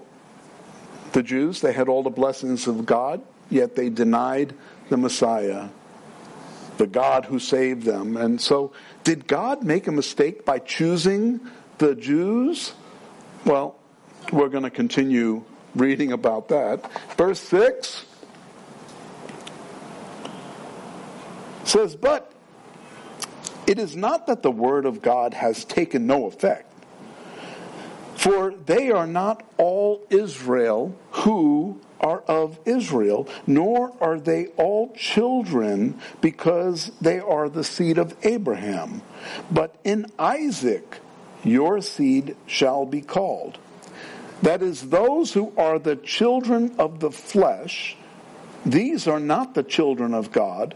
the 1.13 1.23
Jews, 1.23 1.61
they 1.61 1.73
had 1.73 1.89
all 1.89 2.03
the 2.03 2.11
blessings 2.11 2.67
of 2.67 2.87
God, 2.87 3.21
yet 3.49 3.75
they 3.75 3.89
denied 3.89 4.55
the 4.89 4.97
Messiah, 4.97 5.69
the 6.81 6.87
God 6.87 7.27
who 7.27 7.39
saved 7.39 7.83
them. 7.83 8.17
And 8.17 8.41
so, 8.41 8.73
did 9.05 9.27
God 9.27 9.63
make 9.63 9.87
a 9.87 9.93
mistake 9.93 10.47
by 10.47 10.61
choosing 10.61 11.41
the 11.77 11.95
Jews? 11.95 12.73
Well, 13.45 13.77
we're 14.33 14.49
going 14.49 14.65
to 14.65 14.71
continue 14.71 15.45
reading 15.75 16.11
about 16.13 16.49
that. 16.49 16.91
Verse 17.19 17.39
6 17.41 18.07
says, 21.65 21.97
But 21.97 22.33
it 23.67 23.79
is 23.79 23.95
not 23.95 24.27
that 24.29 24.43
the 24.43 24.51
word 24.51 24.87
of 24.87 25.03
God 25.03 25.35
has 25.35 25.67
taken 25.67 26.07
no 26.07 26.25
effect. 26.25 26.73
For 28.17 28.55
they 28.65 28.91
are 28.91 29.07
not 29.07 29.45
all 29.59 30.03
Israel 30.09 30.97
who 31.11 31.79
are 32.01 32.21
of 32.21 32.59
Israel, 32.65 33.29
nor 33.47 33.93
are 34.01 34.19
they 34.19 34.47
all 34.57 34.93
children 34.95 35.99
because 36.21 36.91
they 37.01 37.19
are 37.21 37.49
the 37.49 37.65
seed 37.65 37.99
of 37.99 38.15
Abraham. 38.23 39.03
But 39.51 39.75
in 39.85 40.07
Isaac 40.19 41.01
your 41.45 41.81
seed 41.81 42.37
shall 42.47 42.87
be 42.87 43.01
called. 43.01 43.59
That 44.43 44.63
is, 44.63 44.89
those 44.89 45.33
who 45.33 45.53
are 45.57 45.79
the 45.79 45.97
children 45.97 46.75
of 46.79 47.01
the 47.01 47.11
flesh, 47.11 47.97
these 48.65 49.07
are 49.07 49.21
not 49.21 49.55
the 49.55 49.63
children 49.63 50.15
of 50.15 50.33
God, 50.33 50.75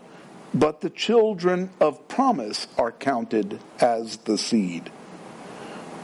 but 0.52 0.80
the 0.80 0.90
children 0.90 1.70
of 1.80 2.06
promise 2.08 2.66
are 2.78 2.92
counted 2.92 3.58
as 3.80 4.18
the 4.18 4.38
seed. 4.38 4.90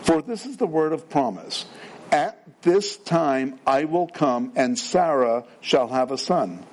For 0.03 0.23
this 0.23 0.47
is 0.47 0.57
the 0.57 0.67
word 0.67 0.93
of 0.93 1.09
promise. 1.09 1.67
At 2.11 2.63
this 2.63 2.97
time 2.97 3.59
I 3.67 3.85
will 3.85 4.09
come 4.09 4.53
and 4.57 4.79
Sarah 4.79 5.45
shall 5.61 5.89
have 5.89 6.11
a 6.11 6.19
son. 6.19 6.65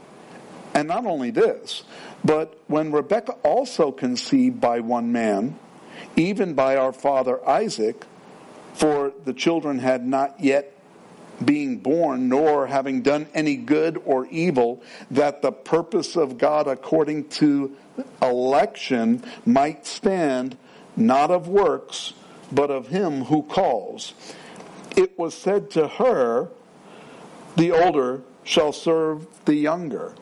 And 0.73 0.88
not 0.88 1.06
only 1.06 1.32
this, 1.32 1.84
but 2.23 2.62
when 2.67 2.91
Rebekah 2.91 3.38
also 3.43 3.91
conceived 3.91 4.60
by 4.60 4.80
one 4.80 5.12
man, 5.12 5.58
even 6.15 6.54
by 6.54 6.76
our 6.76 6.93
father 6.93 7.47
Isaac, 7.47 8.06
for 8.73 9.13
the 9.26 9.34
children 9.34 9.80
had 9.80 10.06
not 10.06 10.39
yet 10.39 10.73
being 11.43 11.78
born, 11.78 12.30
nor 12.30 12.67
having 12.67 13.02
done 13.02 13.28
any 13.34 13.56
good 13.56 14.02
or 14.06 14.26
evil, 14.28 14.82
that 15.12 15.41
the 15.41 15.52
purpose 15.52 16.15
of 16.15 16.38
God 16.38 16.67
according 16.67 17.30
to 17.30 17.76
election 18.21 19.23
might 19.45 19.86
stand, 19.86 20.58
not 20.95 21.32
of 21.32 21.47
works, 21.47 22.13
but 22.52 22.71
of 22.71 22.88
him 22.88 23.26
who 23.26 23.43
calls. 23.43 24.13
It 24.98 25.18
was 25.18 25.36
said 25.36 25.70
to 25.72 25.88
her, 25.88 26.50
The 27.56 27.72
older 27.72 28.24
shall 28.44 28.74
serve 28.74 29.28
the 29.46 29.54
younger. 29.54 30.16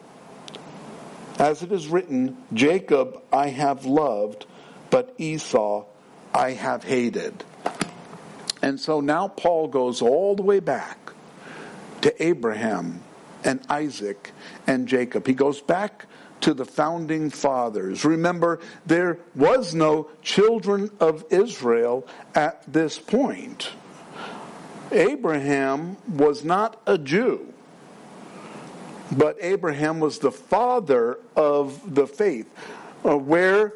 As 1.39 1.63
it 1.63 1.71
is 1.71 1.87
written, 1.87 2.35
Jacob 2.53 3.21
I 3.31 3.47
have 3.47 3.85
loved, 3.85 4.45
but 4.89 5.15
Esau 5.17 5.85
I 6.33 6.51
have 6.51 6.83
hated. 6.83 7.45
And 8.61 8.77
so 8.77 8.99
now 8.99 9.29
Paul 9.29 9.69
goes 9.69 10.01
all 10.01 10.35
the 10.35 10.43
way 10.43 10.59
back 10.59 10.97
to 12.01 12.23
Abraham 12.23 13.01
and 13.45 13.61
Isaac 13.69 14.31
and 14.67 14.89
Jacob. 14.89 15.25
He 15.25 15.33
goes 15.33 15.61
back 15.61 16.05
to 16.41 16.53
the 16.53 16.65
founding 16.65 17.29
fathers. 17.29 18.03
Remember, 18.03 18.59
there 18.85 19.19
was 19.35 19.73
no 19.73 20.09
children 20.21 20.91
of 20.99 21.23
Israel 21.29 22.05
at 22.33 22.61
this 22.71 22.99
point. 22.99 23.69
Abraham 24.91 25.97
was 26.07 26.43
not 26.43 26.79
a 26.85 26.97
Jew, 26.97 27.53
but 29.11 29.37
Abraham 29.41 29.99
was 29.99 30.19
the 30.19 30.31
father 30.31 31.19
of 31.35 31.95
the 31.95 32.07
faith. 32.07 32.47
Uh, 33.03 33.17
where 33.17 33.73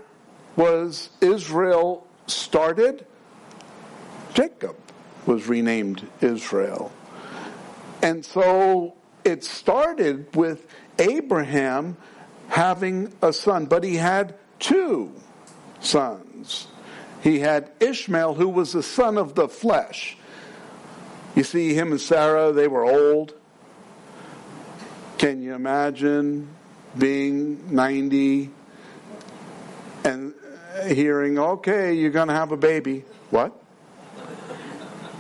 was 0.56 1.10
Israel 1.22 2.08
started? 2.28 3.06
Jacob 4.34 4.76
was 5.26 5.48
renamed 5.48 6.08
Israel. 6.22 6.92
And 8.02 8.24
so 8.24 8.96
it 9.24 9.44
started 9.44 10.36
with 10.36 10.66
Abraham 10.98 11.98
having 12.48 13.14
a 13.22 13.34
son, 13.34 13.66
but 13.66 13.84
he 13.84 13.96
had 13.96 14.36
two 14.60 15.12
sons. 15.80 16.68
He 17.22 17.40
had 17.40 17.72
Ishmael, 17.80 18.36
who 18.36 18.48
was 18.48 18.74
the 18.74 18.84
son 18.84 19.18
of 19.18 19.36
the 19.36 19.48
flesh. 19.48 20.18
You 21.36 21.44
see, 21.44 21.74
him 21.74 21.92
and 21.92 22.02
Sarah, 22.02 22.52
they 22.52 22.68
were 22.68 22.84
old. 22.84 23.34
Can 25.18 25.42
you 25.42 25.54
imagine 25.54 26.48
being 26.98 27.74
90 27.74 28.50
and 30.04 30.34
hearing, 30.88 31.38
okay, 31.38 31.94
you're 31.94 32.10
going 32.10 32.30
to 32.30 32.34
have 32.34 32.52
a 32.52 32.58
baby? 32.58 33.04
What? 33.30 33.52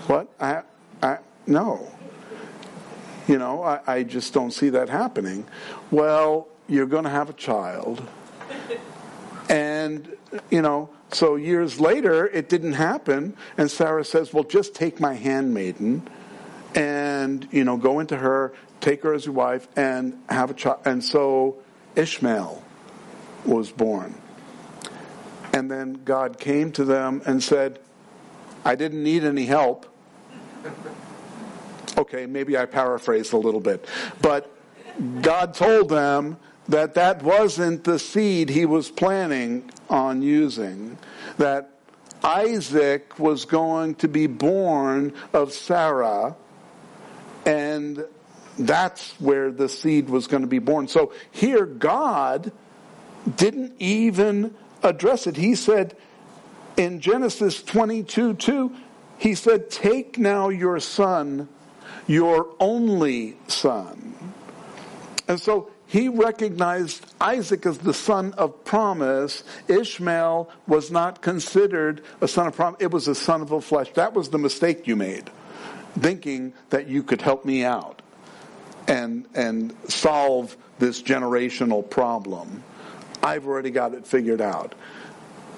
What? 0.07 0.27
I, 0.39 0.63
I, 1.03 1.17
no. 1.45 1.91
You 3.27 3.37
know, 3.37 3.61
I, 3.61 3.79
I 3.85 4.03
just 4.03 4.33
don't 4.33 4.51
see 4.51 4.69
that 4.69 4.89
happening. 4.89 5.45
Well, 5.91 6.47
you're 6.67 6.87
going 6.87 7.03
to 7.03 7.09
have 7.09 7.29
a 7.29 7.33
child. 7.33 8.01
And, 9.49 10.15
you 10.51 10.61
know, 10.61 10.89
so 11.11 11.35
years 11.35 11.79
later, 11.79 12.27
it 12.27 12.49
didn't 12.49 12.73
happen. 12.73 13.35
And 13.57 13.69
Sarah 13.69 14.05
says, 14.05 14.31
well, 14.31 14.43
just 14.43 14.75
take 14.75 14.99
my 14.99 15.15
handmaiden 15.15 16.07
and, 16.75 17.47
you 17.51 17.63
know, 17.63 17.77
go 17.77 17.99
into 17.99 18.15
her, 18.17 18.53
take 18.79 19.01
her 19.01 19.13
as 19.13 19.25
your 19.25 19.33
wife, 19.33 19.67
and 19.75 20.21
have 20.29 20.51
a 20.51 20.53
child. 20.53 20.81
And 20.85 21.03
so 21.03 21.57
Ishmael 21.95 22.63
was 23.43 23.71
born. 23.71 24.13
And 25.51 25.69
then 25.69 26.01
God 26.05 26.39
came 26.39 26.71
to 26.73 26.85
them 26.85 27.23
and 27.25 27.43
said, 27.43 27.79
I 28.63 28.75
didn't 28.75 29.01
need 29.01 29.23
any 29.23 29.45
help. 29.45 29.87
Okay, 31.97 32.27
maybe 32.27 32.55
I 32.55 32.65
paraphrased 32.65 33.33
a 33.33 33.37
little 33.37 33.59
bit. 33.59 33.85
But 34.21 34.55
God 35.21 35.55
told 35.55 35.89
them 35.89 36.37
that 36.69 36.93
that 36.93 37.21
wasn't 37.21 37.83
the 37.83 37.99
seed 37.99 38.49
he 38.49 38.65
was 38.65 38.89
planning 38.89 39.69
on 39.89 40.21
using. 40.21 40.97
That 41.37 41.71
Isaac 42.23 43.19
was 43.19 43.45
going 43.45 43.95
to 43.95 44.07
be 44.07 44.27
born 44.27 45.13
of 45.33 45.51
Sarah, 45.51 46.35
and 47.45 48.05
that's 48.57 49.11
where 49.19 49.51
the 49.51 49.69
seed 49.69 50.09
was 50.09 50.27
going 50.27 50.41
to 50.41 50.47
be 50.47 50.59
born. 50.59 50.87
So 50.87 51.13
here, 51.31 51.65
God 51.65 52.51
didn't 53.35 53.73
even 53.79 54.53
address 54.83 55.27
it. 55.27 55.35
He 55.35 55.55
said 55.55 55.95
in 56.77 56.99
Genesis 56.99 57.61
22 57.63 58.35
2, 58.35 58.75
He 59.17 59.35
said, 59.35 59.69
Take 59.69 60.17
now 60.17 60.49
your 60.49 60.79
son 60.79 61.49
your 62.09 62.55
only 62.59 63.37
son. 63.47 64.33
And 65.27 65.39
so 65.39 65.69
he 65.89 66.07
recognized 66.07 67.03
Isaac 67.19 67.65
as 67.65 67.79
the 67.79 67.95
son 67.95 68.33
of 68.33 68.63
promise. 68.63 69.43
Ishmael 69.67 70.51
was 70.67 70.91
not 70.91 71.23
considered 71.23 72.03
a 72.21 72.27
son 72.27 72.45
of 72.45 72.55
promise. 72.55 72.79
It 72.79 72.91
was 72.91 73.07
a 73.07 73.15
son 73.15 73.41
of 73.41 73.49
the 73.49 73.59
flesh. 73.59 73.91
That 73.93 74.13
was 74.13 74.29
the 74.29 74.37
mistake 74.37 74.85
you 74.85 74.95
made. 74.95 75.31
thinking 75.99 76.53
that 76.69 76.87
you 76.87 77.01
could 77.01 77.23
help 77.23 77.43
me 77.43 77.63
out 77.65 78.03
and, 78.87 79.25
and 79.33 79.75
solve 79.87 80.55
this 80.77 81.01
generational 81.01 81.89
problem. 81.89 82.61
I've 83.23 83.47
already 83.47 83.71
got 83.71 83.95
it 83.95 84.05
figured 84.05 84.41
out. 84.41 84.75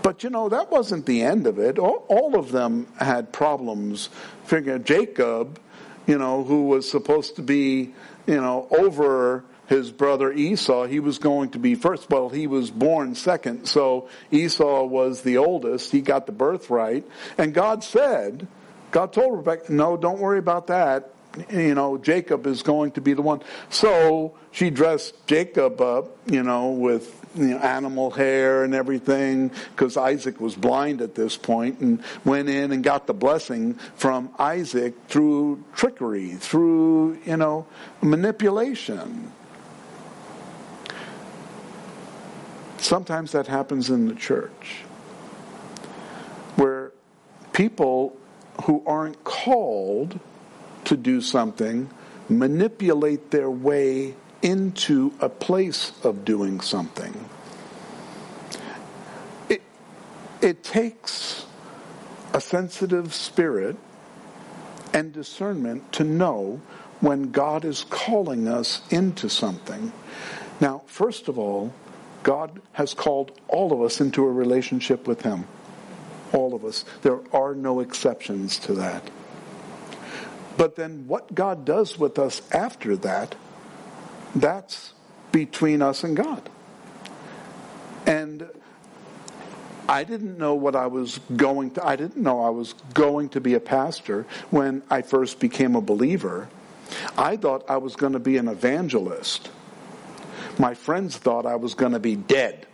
But 0.02 0.24
you 0.24 0.30
know, 0.30 0.48
that 0.48 0.72
wasn't 0.72 1.06
the 1.06 1.24
end 1.24 1.46
of 1.46 1.60
it. 1.60 1.78
All, 1.78 2.06
all 2.08 2.40
of 2.40 2.54
them 2.54 2.88
had 3.00 3.34
problems 3.34 4.10
figuring 4.46 4.86
Jacob, 4.86 5.60
you 6.08 6.18
know, 6.18 6.46
who 6.46 6.68
was 6.68 6.90
supposed 6.90 7.36
to 7.36 7.42
be, 7.42 7.94
you 8.26 8.40
know, 8.40 8.68
over 8.72 9.44
his 9.72 9.90
brother 9.90 10.32
Esau, 10.32 10.86
he 10.86 11.00
was 11.00 11.18
going 11.18 11.50
to 11.52 11.60
be 11.60 11.76
first. 11.76 12.10
Well, 12.10 12.30
he 12.30 12.46
was 12.46 12.70
born 12.70 13.16
second, 13.16 13.66
so 13.66 14.10
Esau 14.30 14.84
was 14.84 15.22
the 15.22 15.38
oldest. 15.38 15.92
He 15.92 16.02
got 16.02 16.26
the 16.26 16.34
birthright. 16.34 17.08
And 17.38 17.54
God 17.54 17.84
said, 17.84 18.48
God 18.92 19.14
told 19.14 19.38
Rebecca, 19.38 19.72
no, 19.72 19.96
don't 19.96 20.20
worry 20.20 20.40
about 20.40 20.68
that 20.68 21.10
you 21.50 21.76
know, 21.76 21.98
Jacob 21.98 22.46
is 22.46 22.62
going 22.62 22.92
to 22.92 23.02
be 23.02 23.14
the 23.14 23.22
one. 23.22 23.42
So 23.70 24.36
she 24.52 24.70
dressed 24.70 25.16
Jacob 25.28 25.80
up, 25.82 26.18
you 26.26 26.44
know, 26.44 26.72
with 26.72 27.18
you 27.36 27.48
know, 27.48 27.58
animal 27.58 28.12
hair 28.12 28.64
and 28.64 28.76
everything, 28.76 29.52
because 29.74 29.96
Isaac 29.96 30.42
was 30.42 30.56
blind 30.56 31.02
at 31.02 31.16
this 31.16 31.38
point, 31.38 31.80
and 31.80 32.04
went 32.26 32.50
in 32.50 32.72
and 32.72 32.84
got 32.84 33.08
the 33.08 33.14
blessing 33.14 33.76
from 33.96 34.30
Isaac 34.38 34.94
through 35.08 35.64
trickery, 35.74 36.32
through, 36.32 37.20
you 37.26 37.38
know, 37.38 37.66
manipulation. 38.02 39.32
Sometimes 42.82 43.32
that 43.34 43.46
happens 43.46 43.92
in 43.92 44.08
the 44.08 44.16
church, 44.16 44.82
where 46.56 46.92
people 47.54 48.18
who 48.64 48.84
aren't 48.88 49.24
called 49.24 50.20
to 50.86 50.98
do 50.98 51.22
something 51.22 51.92
manipulate 52.28 53.30
their 53.30 53.52
way 53.52 54.16
into 54.42 55.14
a 55.22 55.30
place 55.30 55.92
of 56.04 56.26
doing 56.26 56.60
something. 56.60 57.30
It, 59.48 59.62
it 60.42 60.64
takes 60.64 61.46
a 62.34 62.42
sensitive 62.42 63.14
spirit 63.14 63.78
and 64.92 65.14
discernment 65.14 65.94
to 65.94 66.04
know 66.04 66.60
when 67.00 67.30
God 67.32 67.64
is 67.64 67.86
calling 67.92 68.48
us 68.48 68.82
into 68.92 69.30
something. 69.30 69.94
Now, 70.60 70.82
first 70.88 71.28
of 71.28 71.38
all, 71.38 71.74
God 72.24 72.62
has 72.74 72.94
called 72.94 73.32
all 73.48 73.74
of 73.74 73.82
us 73.82 74.00
into 74.00 74.24
a 74.26 74.32
relationship 74.32 75.08
with 75.08 75.22
Him. 75.22 75.46
All 76.34 76.54
of 76.54 76.64
us. 76.64 76.86
There 77.02 77.20
are 77.34 77.54
no 77.56 77.80
exceptions 77.80 78.58
to 78.60 78.74
that. 78.74 79.10
But 80.58 80.76
then 80.76 81.08
what 81.08 81.34
God 81.34 81.66
does 81.66 81.98
with 81.98 82.20
us 82.20 82.42
after 82.52 82.96
that, 82.98 83.36
that's 84.36 84.94
between 85.32 85.82
us 85.82 86.04
and 86.04 86.16
God. 86.16 86.50
And 88.06 88.50
I 89.88 90.04
didn't 90.04 90.38
know 90.38 90.56
what 90.56 90.76
I 90.76 90.88
was 90.88 91.20
going 91.36 91.72
to, 91.72 91.86
I 91.86 91.96
didn't 91.96 92.22
know 92.22 92.44
I 92.44 92.50
was 92.50 92.74
going 92.94 93.30
to 93.30 93.42
be 93.42 93.56
a 93.56 93.60
pastor 93.60 94.26
when 94.50 94.84
I 94.90 95.02
first 95.02 95.40
became 95.40 95.76
a 95.76 95.82
believer. 95.82 96.48
I 97.18 97.38
thought 97.38 97.70
I 97.70 97.78
was 97.78 97.96
going 97.96 98.14
to 98.14 98.20
be 98.20 98.38
an 98.38 98.48
evangelist. 98.48 99.50
My 100.58 100.74
friends 100.74 101.18
thought 101.18 101.46
I 101.46 101.56
was 101.56 101.74
going 101.74 101.94
to 101.94 102.00
be 102.00 102.16
dead 102.16 102.68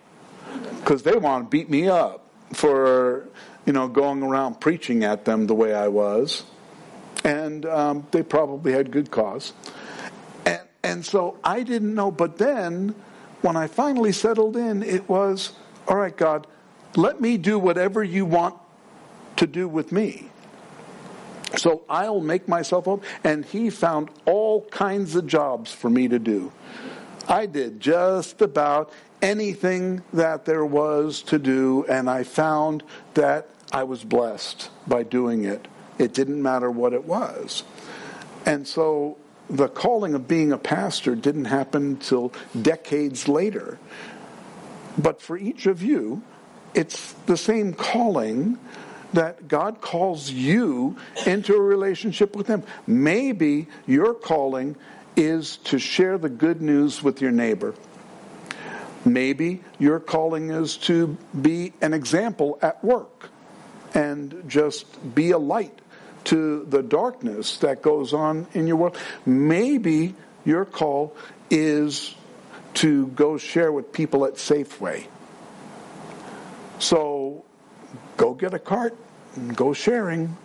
because 0.80 1.04
they 1.04 1.16
want 1.16 1.46
to 1.46 1.50
beat 1.50 1.70
me 1.70 1.88
up 1.88 2.26
for, 2.54 3.28
you 3.66 3.74
know, 3.74 3.88
going 3.88 4.24
around 4.24 4.60
preaching 4.60 5.04
at 5.04 5.26
them 5.26 5.48
the 5.48 5.56
way 5.56 5.74
I 5.74 5.88
was 5.88 6.44
and 7.28 7.66
um, 7.66 8.08
they 8.12 8.24
probably 8.24 8.72
had 8.72 8.90
good 8.90 9.12
cause. 9.12 9.52
And, 10.46 10.62
and 10.82 11.06
so 11.06 11.38
I 11.44 11.63
didn't 11.63 11.94
know. 11.94 12.10
But 12.10 12.38
then, 12.38 12.96
when 13.42 13.58
I 13.58 13.68
finally 13.68 14.13
settled 14.13 14.56
in, 14.56 14.82
it 14.82 15.10
was, 15.10 15.52
all 15.90 15.98
right, 15.98 16.16
God, 16.16 16.48
let 16.96 17.20
me 17.20 17.38
do 17.38 17.60
whatever 17.60 18.02
you 18.02 18.26
want 18.26 18.56
to 19.36 19.46
do 19.46 19.68
with 19.68 19.92
me. 19.92 20.30
So 21.58 21.84
I'll 21.90 22.22
make 22.22 22.48
myself 22.48 22.88
up. 22.88 23.04
And 23.26 23.44
he 23.44 23.70
found 23.70 24.10
all 24.26 24.62
kinds 24.66 25.16
of 25.16 25.28
jobs 25.28 25.74
for 25.74 25.90
me 25.90 26.08
to 26.08 26.20
do. 26.20 26.54
I 27.28 27.46
did 27.46 27.80
just 27.80 28.42
about 28.42 28.92
anything 29.22 30.02
that 30.13 30.46
there 30.46 30.66
was 30.66 31.22
to 31.24 31.40
do, 31.40 31.86
and 31.90 32.10
I 32.10 32.24
found 32.24 32.84
that 33.16 33.50
I 33.72 33.84
was 33.84 34.04
blessed 34.04 34.70
by 34.88 35.04
doing 35.04 35.44
it. 35.44 35.68
It 35.98 36.13
didn't 36.13 36.42
matter 36.42 36.72
what 36.72 36.94
it 36.94 37.04
was. 37.06 37.63
And 38.46 38.68
so 38.68 39.18
the 39.50 39.68
calling 39.68 40.13
of 40.13 40.28
being 40.28 40.52
a 40.52 40.58
pastor 40.58 41.16
didn't 41.16 41.46
happen 41.46 41.98
till 41.98 42.32
decades 42.60 43.28
later. 43.28 43.78
But 44.98 45.22
for 45.22 45.38
each 45.38 45.66
of 45.66 45.82
you, 45.82 46.22
it's 46.74 47.13
the 47.26 47.38
same 47.38 47.74
calling 47.74 48.58
that 49.13 49.48
God 49.48 49.82
calls 49.82 50.30
you 50.30 50.98
into 51.26 51.56
a 51.56 51.62
relationship 51.62 52.36
with 52.36 52.48
Him. 52.48 52.63
Maybe 52.86 53.68
your 53.86 54.13
calling 54.13 54.76
is 55.18 55.58
to 55.58 55.80
share 55.80 56.18
the 56.18 56.30
good 56.30 56.62
news 56.62 57.04
with 57.04 57.20
your 57.22 57.32
neighbor. 57.32 57.74
Maybe 59.04 59.64
your 59.80 60.00
calling 60.00 60.52
is 60.52 60.78
to 60.78 61.18
be 61.40 61.74
an 61.82 61.94
example 61.94 62.60
at 62.62 62.84
work 62.84 63.30
and 63.94 64.44
just 64.48 64.86
be 65.16 65.32
a 65.32 65.38
light 65.38 65.78
to 66.26 66.66
the 66.66 66.84
darkness 66.84 67.58
that 67.58 67.82
goes 67.82 68.14
on 68.14 68.48
in 68.54 68.68
your 68.68 68.76
world. 68.76 68.98
Maybe 69.26 70.14
your 70.46 70.66
call 70.66 71.16
is 71.50 72.14
to 72.76 73.08
go 73.08 73.38
share 73.38 73.72
with 73.72 73.92
people 73.92 74.26
at 74.26 74.36
Safeway. 74.36 75.08
So 76.80 77.44
go 78.18 78.34
get 78.34 78.54
a 78.54 78.60
cart 78.60 78.96
and 79.36 79.56
go 79.56 79.74
sharing, 79.74 80.38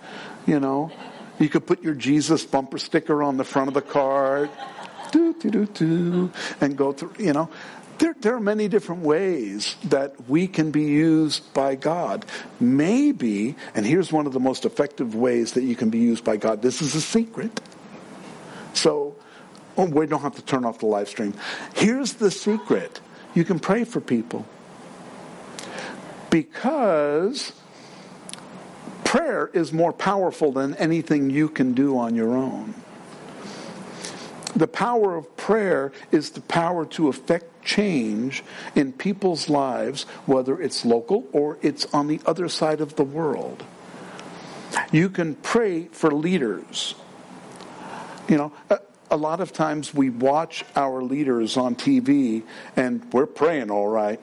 you 0.46 0.60
know. 0.60 0.90
You 1.42 1.48
could 1.48 1.66
put 1.66 1.82
your 1.82 1.94
Jesus 1.94 2.44
bumper 2.44 2.78
sticker 2.78 3.20
on 3.20 3.36
the 3.36 3.42
front 3.42 3.66
of 3.66 3.74
the 3.74 3.82
cart, 3.82 4.48
do, 5.10 5.34
do, 5.34 5.50
do, 5.50 5.66
do, 5.66 6.32
and 6.60 6.76
go 6.76 6.92
through, 6.92 7.14
you 7.18 7.32
know. 7.32 7.50
There, 7.98 8.14
there 8.20 8.34
are 8.36 8.40
many 8.40 8.68
different 8.68 9.02
ways 9.02 9.74
that 9.84 10.28
we 10.28 10.46
can 10.46 10.70
be 10.70 10.82
used 10.82 11.52
by 11.52 11.74
God. 11.74 12.24
Maybe, 12.60 13.56
and 13.74 13.84
here's 13.84 14.12
one 14.12 14.26
of 14.26 14.32
the 14.32 14.40
most 14.40 14.64
effective 14.64 15.16
ways 15.16 15.52
that 15.52 15.64
you 15.64 15.74
can 15.74 15.90
be 15.90 15.98
used 15.98 16.22
by 16.22 16.36
God. 16.36 16.62
This 16.62 16.80
is 16.80 16.94
a 16.94 17.00
secret. 17.00 17.60
So, 18.72 19.16
oh, 19.76 19.86
we 19.86 20.06
don't 20.06 20.22
have 20.22 20.36
to 20.36 20.42
turn 20.42 20.64
off 20.64 20.78
the 20.78 20.86
live 20.86 21.08
stream. 21.08 21.34
Here's 21.74 22.14
the 22.14 22.30
secret 22.30 23.00
you 23.34 23.44
can 23.44 23.58
pray 23.58 23.82
for 23.82 24.00
people. 24.00 24.46
Because 26.30 27.52
prayer 29.04 29.50
is 29.52 29.72
more 29.72 29.92
powerful 29.92 30.52
than 30.52 30.74
anything 30.76 31.30
you 31.30 31.48
can 31.48 31.72
do 31.72 31.98
on 31.98 32.14
your 32.14 32.34
own. 32.34 32.74
The 34.54 34.66
power 34.68 35.16
of 35.16 35.36
prayer 35.36 35.92
is 36.10 36.30
the 36.30 36.42
power 36.42 36.84
to 36.86 37.08
affect 37.08 37.64
change 37.64 38.44
in 38.74 38.92
people's 38.92 39.48
lives, 39.48 40.02
whether 40.26 40.60
it's 40.60 40.84
local 40.84 41.26
or 41.32 41.58
it's 41.62 41.86
on 41.94 42.06
the 42.06 42.20
other 42.26 42.48
side 42.48 42.80
of 42.80 42.96
the 42.96 43.04
world. 43.04 43.64
You 44.90 45.08
can 45.08 45.36
pray 45.36 45.84
for 45.86 46.10
leaders. 46.10 46.94
You 48.28 48.36
know, 48.36 48.52
a, 48.68 48.80
a 49.10 49.16
lot 49.16 49.40
of 49.40 49.52
times 49.52 49.94
we 49.94 50.10
watch 50.10 50.64
our 50.76 51.02
leaders 51.02 51.56
on 51.56 51.74
TV 51.74 52.42
and 52.76 53.10
we're 53.12 53.26
praying 53.26 53.70
all 53.70 53.88
right. 53.88 54.20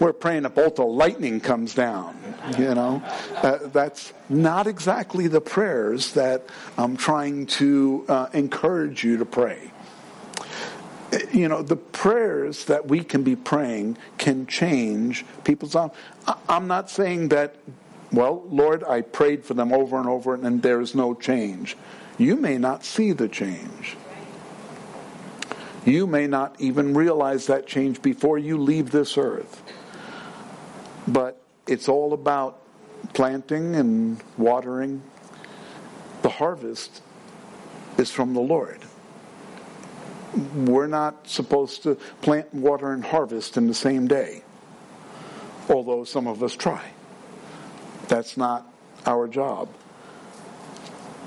We're 0.00 0.12
praying 0.12 0.44
a 0.44 0.50
bolt 0.50 0.78
of 0.78 0.88
lightning 0.88 1.40
comes 1.40 1.74
down. 1.74 2.16
You 2.58 2.74
know, 2.74 3.02
uh, 3.36 3.58
that's 3.68 4.12
not 4.28 4.66
exactly 4.66 5.28
the 5.28 5.40
prayers 5.40 6.12
that 6.12 6.44
I'm 6.76 6.96
trying 6.96 7.46
to 7.46 8.04
uh, 8.08 8.26
encourage 8.32 9.04
you 9.04 9.16
to 9.18 9.24
pray. 9.24 9.70
You 11.30 11.48
know, 11.48 11.62
the 11.62 11.76
prayers 11.76 12.64
that 12.66 12.88
we 12.88 13.04
can 13.04 13.22
be 13.22 13.36
praying 13.36 13.98
can 14.18 14.46
change 14.46 15.24
people's 15.44 15.74
lives. 15.74 15.94
I'm 16.48 16.66
not 16.66 16.90
saying 16.90 17.28
that, 17.28 17.56
well, 18.12 18.44
Lord, 18.48 18.82
I 18.84 19.02
prayed 19.02 19.44
for 19.44 19.54
them 19.54 19.72
over 19.72 19.98
and 19.98 20.08
over 20.08 20.34
and 20.34 20.62
there's 20.62 20.94
no 20.94 21.14
change. 21.14 21.76
You 22.18 22.36
may 22.36 22.58
not 22.58 22.84
see 22.84 23.12
the 23.12 23.28
change. 23.28 23.96
You 25.84 26.06
may 26.06 26.26
not 26.26 26.60
even 26.60 26.94
realize 26.94 27.46
that 27.46 27.66
change 27.66 28.02
before 28.02 28.38
you 28.38 28.56
leave 28.58 28.90
this 28.90 29.18
earth. 29.18 29.62
But 31.08 31.40
it's 31.66 31.88
all 31.88 32.12
about 32.12 32.60
planting 33.14 33.74
and 33.74 34.22
watering. 34.38 35.02
The 36.22 36.28
harvest 36.28 37.02
is 37.98 38.10
from 38.10 38.34
the 38.34 38.40
Lord. 38.40 38.80
We're 40.54 40.86
not 40.86 41.28
supposed 41.28 41.82
to 41.82 41.96
plant, 42.22 42.54
water, 42.54 42.92
and 42.92 43.04
harvest 43.04 43.56
in 43.56 43.66
the 43.66 43.74
same 43.74 44.06
day, 44.06 44.42
although 45.68 46.04
some 46.04 46.26
of 46.26 46.42
us 46.42 46.54
try. 46.54 46.90
That's 48.08 48.36
not 48.36 48.66
our 49.04 49.28
job. 49.28 49.68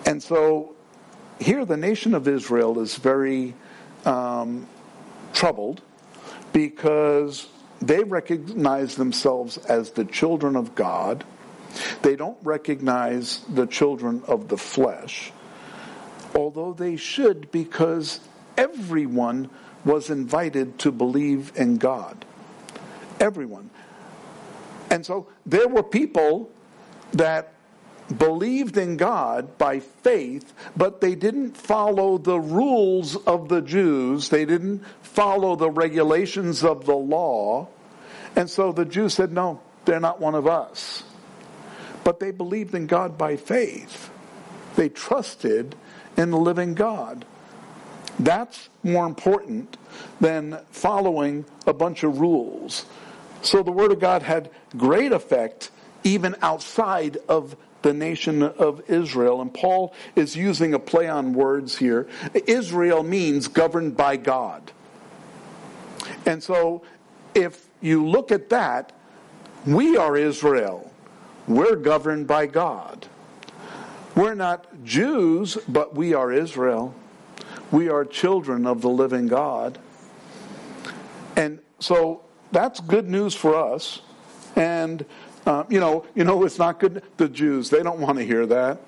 And 0.05 0.23
so 0.23 0.75
here 1.39 1.65
the 1.65 1.77
nation 1.77 2.13
of 2.15 2.27
Israel 2.27 2.79
is 2.79 2.95
very 2.95 3.53
um, 4.05 4.67
troubled 5.33 5.81
because 6.53 7.47
they 7.81 8.03
recognize 8.03 8.95
themselves 8.95 9.57
as 9.57 9.91
the 9.91 10.05
children 10.05 10.55
of 10.55 10.75
God. 10.75 11.23
They 12.01 12.15
don't 12.15 12.37
recognize 12.43 13.41
the 13.49 13.67
children 13.67 14.23
of 14.27 14.47
the 14.47 14.57
flesh, 14.57 15.31
although 16.33 16.73
they 16.73 16.95
should 16.95 17.51
because 17.51 18.21
everyone 18.57 19.49
was 19.83 20.09
invited 20.09 20.79
to 20.79 20.91
believe 20.91 21.51
in 21.55 21.77
God. 21.77 22.23
Everyone. 23.19 23.69
And 24.89 25.05
so 25.05 25.27
there 25.45 25.67
were 25.67 25.83
people 25.83 26.49
that 27.11 27.54
believed 28.17 28.77
in 28.77 28.97
God 28.97 29.57
by 29.57 29.79
faith, 29.79 30.53
but 30.75 31.01
they 31.01 31.15
didn't 31.15 31.57
follow 31.57 32.17
the 32.17 32.39
rules 32.39 33.15
of 33.15 33.49
the 33.49 33.61
Jews. 33.61 34.29
They 34.29 34.45
didn't 34.45 34.83
follow 35.01 35.55
the 35.55 35.69
regulations 35.69 36.63
of 36.63 36.85
the 36.85 36.95
law. 36.95 37.67
And 38.35 38.49
so 38.49 38.71
the 38.71 38.85
Jews 38.85 39.13
said, 39.13 39.31
no, 39.31 39.61
they're 39.85 39.99
not 39.99 40.19
one 40.19 40.35
of 40.35 40.47
us. 40.47 41.03
But 42.03 42.19
they 42.19 42.31
believed 42.31 42.75
in 42.75 42.85
God 42.85 43.17
by 43.17 43.37
faith. 43.37 44.11
They 44.75 44.89
trusted 44.89 45.75
in 46.17 46.31
the 46.31 46.37
living 46.37 46.75
God. 46.75 47.25
That's 48.19 48.69
more 48.83 49.05
important 49.05 49.77
than 50.21 50.59
following 50.71 51.45
a 51.65 51.73
bunch 51.73 52.03
of 52.03 52.19
rules. 52.19 52.85
So 53.41 53.63
the 53.63 53.71
Word 53.71 53.91
of 53.91 53.99
God 53.99 54.21
had 54.21 54.49
great 54.77 55.11
effect 55.11 55.71
even 56.03 56.35
outside 56.41 57.17
of 57.27 57.55
the 57.85 57.93
nation 57.93 58.41
of 58.41 58.81
Israel. 58.89 59.41
And 59.41 59.53
Paul 59.53 59.93
is 60.15 60.35
using 60.35 60.73
a 60.73 60.79
play 60.79 61.07
on 61.07 61.33
words 61.33 61.77
here. 61.77 62.07
Israel 62.47 63.03
means 63.03 63.47
governed 63.47 63.95
by 63.95 64.17
God. 64.17 64.71
And 66.25 66.41
so 66.41 66.81
if 67.35 67.67
you 67.81 68.03
look 68.03 68.31
at 68.31 68.49
that, 68.49 68.91
we 69.67 69.95
are 69.97 70.17
Israel. 70.17 70.91
We're 71.47 71.75
governed 71.75 72.25
by 72.25 72.47
God. 72.47 73.05
We're 74.15 74.33
not 74.33 74.83
Jews, 74.83 75.55
but 75.67 75.93
we 75.93 76.15
are 76.15 76.31
Israel. 76.31 76.95
We 77.71 77.87
are 77.87 78.03
children 78.03 78.65
of 78.65 78.81
the 78.81 78.89
living 78.89 79.27
God. 79.27 79.77
And 81.35 81.59
so 81.77 82.23
that's 82.51 82.79
good 82.79 83.07
news 83.07 83.35
for 83.35 83.55
us. 83.55 84.01
And 84.55 85.05
uh, 85.45 85.63
you 85.69 85.79
know, 85.79 86.05
you 86.15 86.23
know, 86.23 86.43
it's 86.43 86.57
not 86.57 86.79
good. 86.79 87.03
The 87.17 87.29
Jews, 87.29 87.69
they 87.69 87.83
don't 87.83 87.99
want 87.99 88.17
to 88.17 88.25
hear 88.25 88.45
that, 88.47 88.79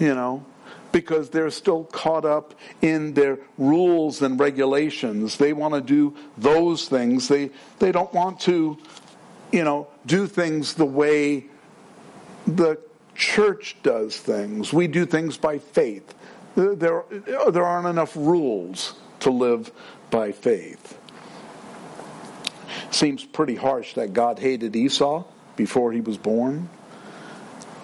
you 0.00 0.14
know, 0.14 0.44
because 0.90 1.28
they're 1.28 1.50
still 1.50 1.84
caught 1.84 2.24
up 2.24 2.54
in 2.80 3.12
their 3.12 3.38
rules 3.58 4.22
and 4.22 4.40
regulations. 4.40 5.36
They 5.36 5.52
want 5.52 5.74
to 5.74 5.80
do 5.82 6.16
those 6.38 6.88
things. 6.88 7.28
They 7.28 7.50
they 7.78 7.92
don't 7.92 8.12
want 8.14 8.40
to, 8.40 8.78
you 9.52 9.64
know, 9.64 9.88
do 10.06 10.26
things 10.26 10.74
the 10.74 10.86
way 10.86 11.46
the 12.46 12.78
church 13.14 13.76
does 13.82 14.16
things. 14.16 14.72
We 14.72 14.86
do 14.86 15.04
things 15.04 15.36
by 15.36 15.58
faith. 15.58 16.14
There 16.54 17.04
there 17.50 17.64
aren't 17.64 17.88
enough 17.88 18.16
rules 18.16 18.94
to 19.20 19.30
live 19.30 19.70
by 20.10 20.32
faith. 20.32 20.98
Seems 22.90 23.24
pretty 23.24 23.56
harsh 23.56 23.92
that 23.94 24.14
God 24.14 24.38
hated 24.38 24.74
Esau 24.74 25.24
before 25.56 25.92
he 25.92 26.00
was 26.00 26.16
born. 26.18 26.68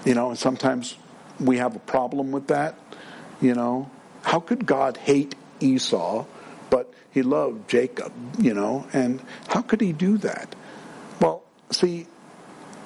You 0.05 0.15
know, 0.15 0.31
and 0.31 0.39
sometimes 0.39 0.97
we 1.41 1.59
have 1.59 1.77
a 1.77 1.81
problem 1.81 2.33
with 2.33 2.49
that. 2.49 2.79
You 3.41 3.55
know, 3.55 3.91
how 4.23 4.41
could 4.41 4.67
God 4.67 4.97
hate 4.97 5.35
Esau, 5.61 6.25
but 6.71 6.93
he 7.11 7.23
loved 7.23 7.69
Jacob, 7.69 8.13
you 8.39 8.55
know, 8.55 8.87
and 8.93 9.21
how 9.49 9.63
could 9.63 9.81
he 9.81 9.93
do 9.93 10.19
that? 10.19 10.55
Well, 11.21 11.43
see, 11.71 12.07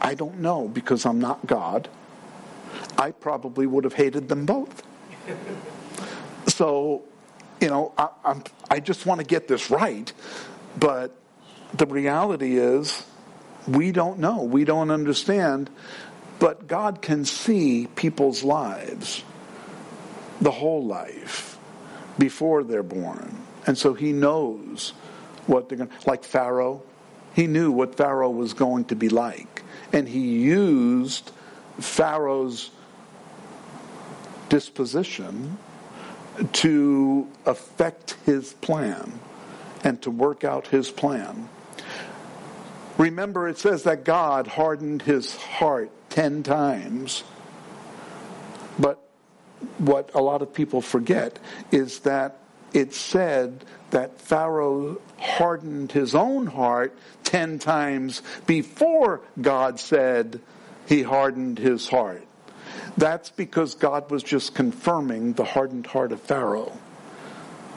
I 0.01 0.15
don't 0.15 0.41
know 0.41 0.69
because 0.69 1.07
I'm 1.07 1.21
not 1.21 1.47
God. 1.47 1.89
I 2.99 3.11
probably 3.11 3.67
would 3.67 3.85
have 3.85 3.95
hated 3.95 4.29
them 4.29 4.47
both. 4.47 4.83
so, 6.49 7.03
you 7.61 7.69
know, 7.69 7.93
I, 7.97 8.09
I'm, 8.25 8.43
I 8.71 8.81
just 8.81 9.07
want 9.07 9.21
to 9.21 9.27
get 9.27 9.49
this 9.49 9.71
right, 9.71 10.13
but 10.79 11.15
the 11.75 11.87
reality 11.87 12.57
is 12.59 13.05
we 13.69 13.93
don't 13.93 14.19
know. 14.19 14.43
We 14.43 14.65
don't 14.65 14.91
understand. 14.91 15.71
But 16.39 16.67
God 16.67 17.03
can 17.03 17.25
see 17.25 17.87
people's 17.97 18.43
lives, 18.43 19.25
the 20.41 20.51
whole 20.51 20.85
life, 20.85 21.59
before 22.19 22.63
they're 22.63 22.83
born. 22.83 23.37
And 23.67 23.77
so 23.77 23.95
he 23.95 24.13
knows 24.13 24.91
what 25.47 25.69
they're 25.69 25.79
going 25.79 25.91
to, 25.91 25.97
like 26.07 26.25
Pharaoh. 26.25 26.83
He 27.35 27.47
knew 27.47 27.71
what 27.73 27.97
Pharaoh 27.97 28.31
was 28.31 28.55
going 28.55 28.87
to 28.87 28.97
be 28.97 29.09
like. 29.09 29.63
And 29.93 30.09
he 30.09 30.21
used 30.21 31.31
Pharaoh's 31.79 32.71
disposition 34.49 35.59
to 36.53 37.27
affect 37.45 38.17
his 38.25 38.53
plan 38.55 39.21
and 39.83 40.01
to 40.03 40.11
work 40.11 40.45
out 40.45 40.69
his 40.69 40.91
plan. 40.91 41.49
Remember, 42.99 43.49
it 43.49 43.59
says 43.59 43.83
that 43.83 44.05
God 44.05 44.47
hardened 44.47 45.03
his 45.03 45.37
heart 45.37 45.91
ten 46.09 46.43
times. 46.43 47.25
But 48.79 48.99
what 49.79 50.11
a 50.15 50.21
lot 50.21 50.43
of 50.43 50.53
people 50.55 50.81
forget 50.81 51.39
is 51.71 52.01
that 52.01 52.39
it 52.73 52.93
said 52.93 53.65
that 53.91 54.21
Pharaoh 54.21 55.01
hardened 55.19 55.93
his 55.93 56.15
own 56.15 56.47
heart 56.47 56.97
ten 57.25 57.59
times 57.59 58.23
before 58.47 59.21
God 59.41 59.81
said 59.81 60.41
he 60.87 61.03
hardened 61.03 61.59
his 61.59 61.89
heart. 61.89 62.27
That's 62.97 63.31
because 63.31 63.75
God 63.75 64.11
was 64.11 64.23
just 64.23 64.55
confirming 64.55 65.35
the 65.35 65.45
hardened 65.45 65.87
heart 65.87 66.13
of 66.13 66.21
Pharaoh. 66.21 66.77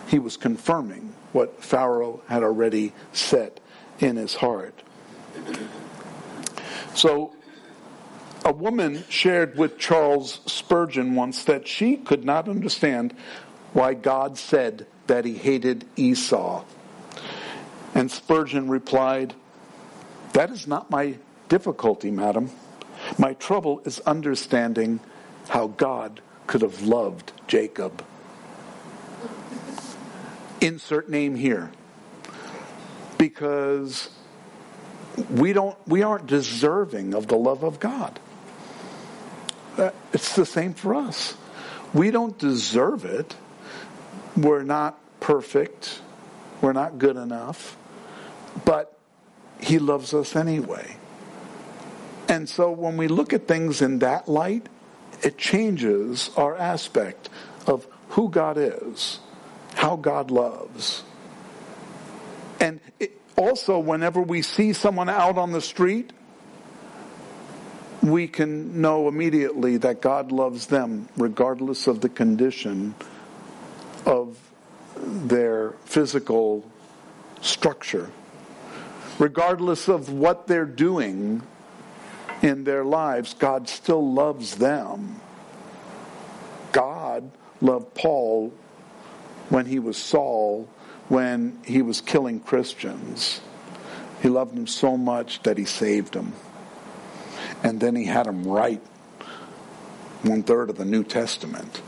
He 0.08 0.20
was 0.20 0.38
confirming 0.38 1.14
what 1.34 1.64
Pharaoh 1.64 2.22
had 2.28 2.44
already 2.44 2.94
set 3.14 3.60
in 4.00 4.16
his 4.16 4.36
heart. 4.36 4.82
So, 6.96 7.34
a 8.46 8.52
woman 8.52 9.04
shared 9.10 9.58
with 9.58 9.78
Charles 9.78 10.40
Spurgeon 10.46 11.16
once 11.16 11.44
that 11.44 11.68
she 11.68 11.98
could 11.98 12.26
not 12.26 12.48
understand 12.48 13.14
why 13.74 13.94
God 13.94 14.38
said 14.38 14.88
that 15.08 15.26
he 15.26 15.36
hated 15.36 15.86
Esau. 15.96 16.64
And 17.94 18.10
Spurgeon 18.10 18.70
replied, 18.70 19.34
That 20.34 20.50
is 20.50 20.68
not 20.68 20.90
my 20.90 21.18
difficulty, 21.48 22.12
madam. 22.12 22.52
My 23.18 23.34
trouble 23.34 23.82
is 23.86 24.00
understanding 24.02 25.00
how 25.50 25.68
God 25.68 26.22
could 26.48 26.62
have 26.62 26.82
loved 26.82 27.32
Jacob. 27.48 28.04
Insert 30.62 31.10
name 31.10 31.36
here. 31.36 31.72
Because 33.18 34.10
we 35.30 35.54
don't 35.54 35.78
we 35.88 36.04
aren't 36.04 36.28
deserving 36.28 37.14
of 37.14 37.28
the 37.28 37.38
love 37.38 37.64
of 37.64 37.80
God. 37.80 38.20
It's 40.14 40.36
the 40.36 40.46
same 40.46 40.74
for 40.74 40.96
us. 40.96 41.36
We 41.94 42.12
don't 42.12 42.38
deserve 42.38 43.06
it. 43.06 43.36
We're 44.36 44.64
not 44.64 45.00
perfect. 45.20 46.02
We're 46.62 46.74
not 46.74 47.00
good 47.00 47.16
enough. 47.16 47.78
But 48.66 48.98
he 49.60 49.80
loves 49.80 50.14
us 50.14 50.36
anyway. 50.36 50.98
And 52.28 52.48
so 52.48 52.72
when 52.72 52.98
we 52.98 53.08
look 53.08 53.34
at 53.34 53.48
things 53.48 53.82
in 53.82 54.00
that 54.00 54.28
light, 54.28 54.68
it 55.24 55.38
changes 55.38 56.30
our 56.38 56.56
aspect 56.56 57.30
of 57.66 57.88
who 58.10 58.30
God 58.30 58.58
is, 58.58 59.20
how 59.76 59.96
God 59.96 60.32
loves. 60.32 61.04
Also, 63.40 63.80
whenever 63.80 64.22
we 64.22 64.42
see 64.42 64.74
someone 64.74 65.08
out 65.08 65.38
on 65.38 65.54
the 65.54 65.62
street, 65.62 66.12
we 68.04 68.28
can 68.28 68.82
know 68.82 69.08
immediately 69.08 69.78
that 69.78 70.02
God 70.02 70.34
loves 70.34 70.66
them 70.66 71.08
regardless 71.16 71.88
of 71.88 72.02
the 72.02 72.10
condition 72.10 72.94
of 74.06 74.38
their 74.98 75.72
physical 75.86 76.70
structure. 77.40 78.12
Regardless 79.20 79.88
of 79.88 80.12
what 80.12 80.48
they're 80.48 80.66
doing 80.66 81.42
in 82.42 82.66
their 82.66 82.84
lives, 82.84 83.34
God 83.36 83.70
still 83.70 84.06
loves 84.14 84.56
them. 84.56 85.22
God 86.74 87.32
loved 87.62 87.96
Paul 87.96 88.52
when 89.48 89.66
he 89.66 89.80
was 89.80 89.96
Saul 89.96 90.68
when 91.10 91.60
he 91.66 91.82
was 91.82 92.02
killing 92.02 92.40
Christians. 92.40 93.42
He 94.22 94.30
loved 94.30 94.56
them 94.56 94.68
so 94.68 94.96
much 94.96 95.44
that 95.44 95.58
he 95.58 95.66
saved 95.66 96.14
them. 96.14 96.34
And 97.64 97.80
then 97.80 97.96
he 97.96 98.06
had 98.06 98.26
them 98.26 98.48
write 98.48 98.82
one 100.22 100.44
third 100.44 100.70
of 100.70 100.78
the 100.78 100.86
New 100.86 101.04
Testament. 101.04 101.82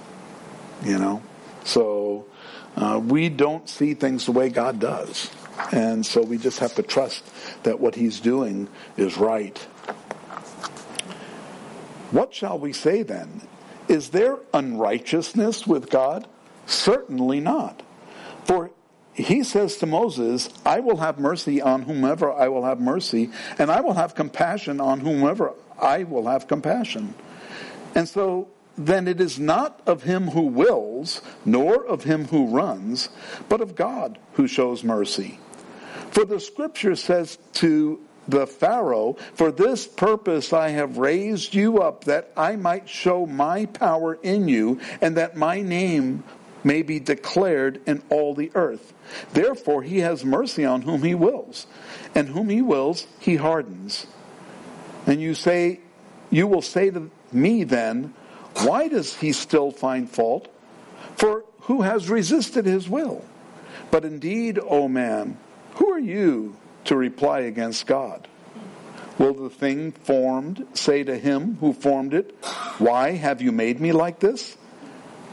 You 0.84 0.98
know? 0.98 1.22
So 1.64 2.26
uh, 2.76 3.00
we 3.04 3.30
don't 3.30 3.70
see 3.70 3.94
things 3.94 4.26
the 4.26 4.32
way 4.32 4.50
God 4.50 4.80
does. 4.80 5.30
And 5.72 6.06
so 6.06 6.22
we 6.22 6.38
just 6.38 6.60
have 6.60 6.76
to 6.76 6.84
trust 6.84 7.24
that 7.64 7.80
what 7.80 7.96
he's 7.96 8.20
doing 8.20 8.68
is 8.98 9.18
right. 9.18 9.58
What 12.12 12.34
shall 12.34 12.58
we 12.58 12.74
say 12.74 13.04
then? 13.04 13.42
Is 13.88 14.10
there 14.10 14.38
unrighteousness 14.54 15.68
with 15.68 15.90
God? 15.90 16.28
Certainly 16.66 17.42
not. 17.42 17.84
For 18.46 18.72
he 19.14 19.44
says 19.44 19.78
to 19.78 19.86
Moses, 19.86 20.50
I 20.66 20.80
will 20.80 20.98
have 20.98 21.20
mercy 21.20 21.62
on 21.62 21.84
whomever 21.84 22.32
I 22.32 22.48
will 22.48 22.64
have 22.64 22.80
mercy, 22.80 23.30
and 23.60 23.70
I 23.70 23.82
will 23.82 23.94
have 23.94 24.16
compassion 24.16 24.80
on 24.80 25.02
whomever 25.02 25.54
I 25.80 26.04
will 26.04 26.28
have 26.28 26.48
compassion. 26.48 27.14
And 27.94 28.08
so 28.08 28.48
then 28.78 29.08
it 29.08 29.20
is 29.20 29.38
not 29.38 29.82
of 29.86 30.04
him 30.04 30.30
who 30.30 30.44
wills, 30.44 31.22
nor 31.44 31.86
of 31.86 32.04
him 32.04 32.26
who 32.26 32.48
runs, 32.48 33.10
but 33.50 33.62
of 33.62 33.76
God 33.76 34.18
who 34.34 34.48
shows 34.48 34.84
mercy. 34.84 35.40
For 36.12 36.26
the 36.26 36.40
scripture 36.40 36.96
says 36.96 37.38
to 37.54 38.00
the 38.28 38.48
Pharaoh, 38.48 39.18
For 39.34 39.52
this 39.52 39.88
purpose 39.88 40.54
I 40.54 40.70
have 40.70 40.98
raised 40.98 41.54
you 41.54 41.80
up, 41.80 42.06
that 42.06 42.32
I 42.38 42.56
might 42.56 42.88
show 42.88 43.26
my 43.26 43.66
power 43.66 44.16
in 44.16 44.48
you, 44.48 44.80
and 45.02 45.18
that 45.18 45.36
my 45.36 45.62
name 45.62 46.24
may 46.64 46.82
be 46.82 47.00
declared 47.00 47.82
in 47.86 48.04
all 48.10 48.34
the 48.34 48.52
earth. 48.56 48.94
Therefore 49.34 49.84
he 49.84 50.00
has 50.00 50.24
mercy 50.24 50.66
on 50.66 50.84
whom 50.84 51.04
he 51.04 51.16
wills, 51.16 51.68
and 52.14 52.30
whom 52.30 52.50
he 52.50 52.62
wills 52.62 53.08
he 53.20 53.36
hardens. 53.36 54.08
And 55.06 55.22
you 55.22 55.34
say, 55.34 55.80
you 56.30 56.48
will 56.48 56.62
say 56.62 56.90
to 56.92 57.10
me 57.32 57.64
then, 57.64 58.14
why 58.58 58.88
does 58.88 59.16
he 59.16 59.32
still 59.32 59.72
find 59.72 60.10
fault? 60.10 60.48
For 61.16 61.46
who 61.62 61.82
has 61.82 62.10
resisted 62.10 62.66
his 62.66 62.90
will? 62.90 63.24
But 63.90 64.06
indeed, 64.06 64.60
O 64.62 64.88
man, 64.88 65.38
who 65.76 65.92
are 65.92 66.00
you 66.00 66.56
to 66.86 66.96
reply 66.96 67.42
against 67.42 67.88
God? 67.88 68.28
Will 69.18 69.34
the 69.34 69.50
thing 69.50 69.92
formed 69.92 70.66
say 70.74 71.04
to 71.04 71.18
him 71.18 71.58
who 71.60 71.74
formed 71.74 72.14
it, 72.14 72.34
Why 72.78 73.12
have 73.12 73.42
you 73.42 73.52
made 73.52 73.80
me 73.80 73.92
like 73.92 74.20
this? 74.20 74.58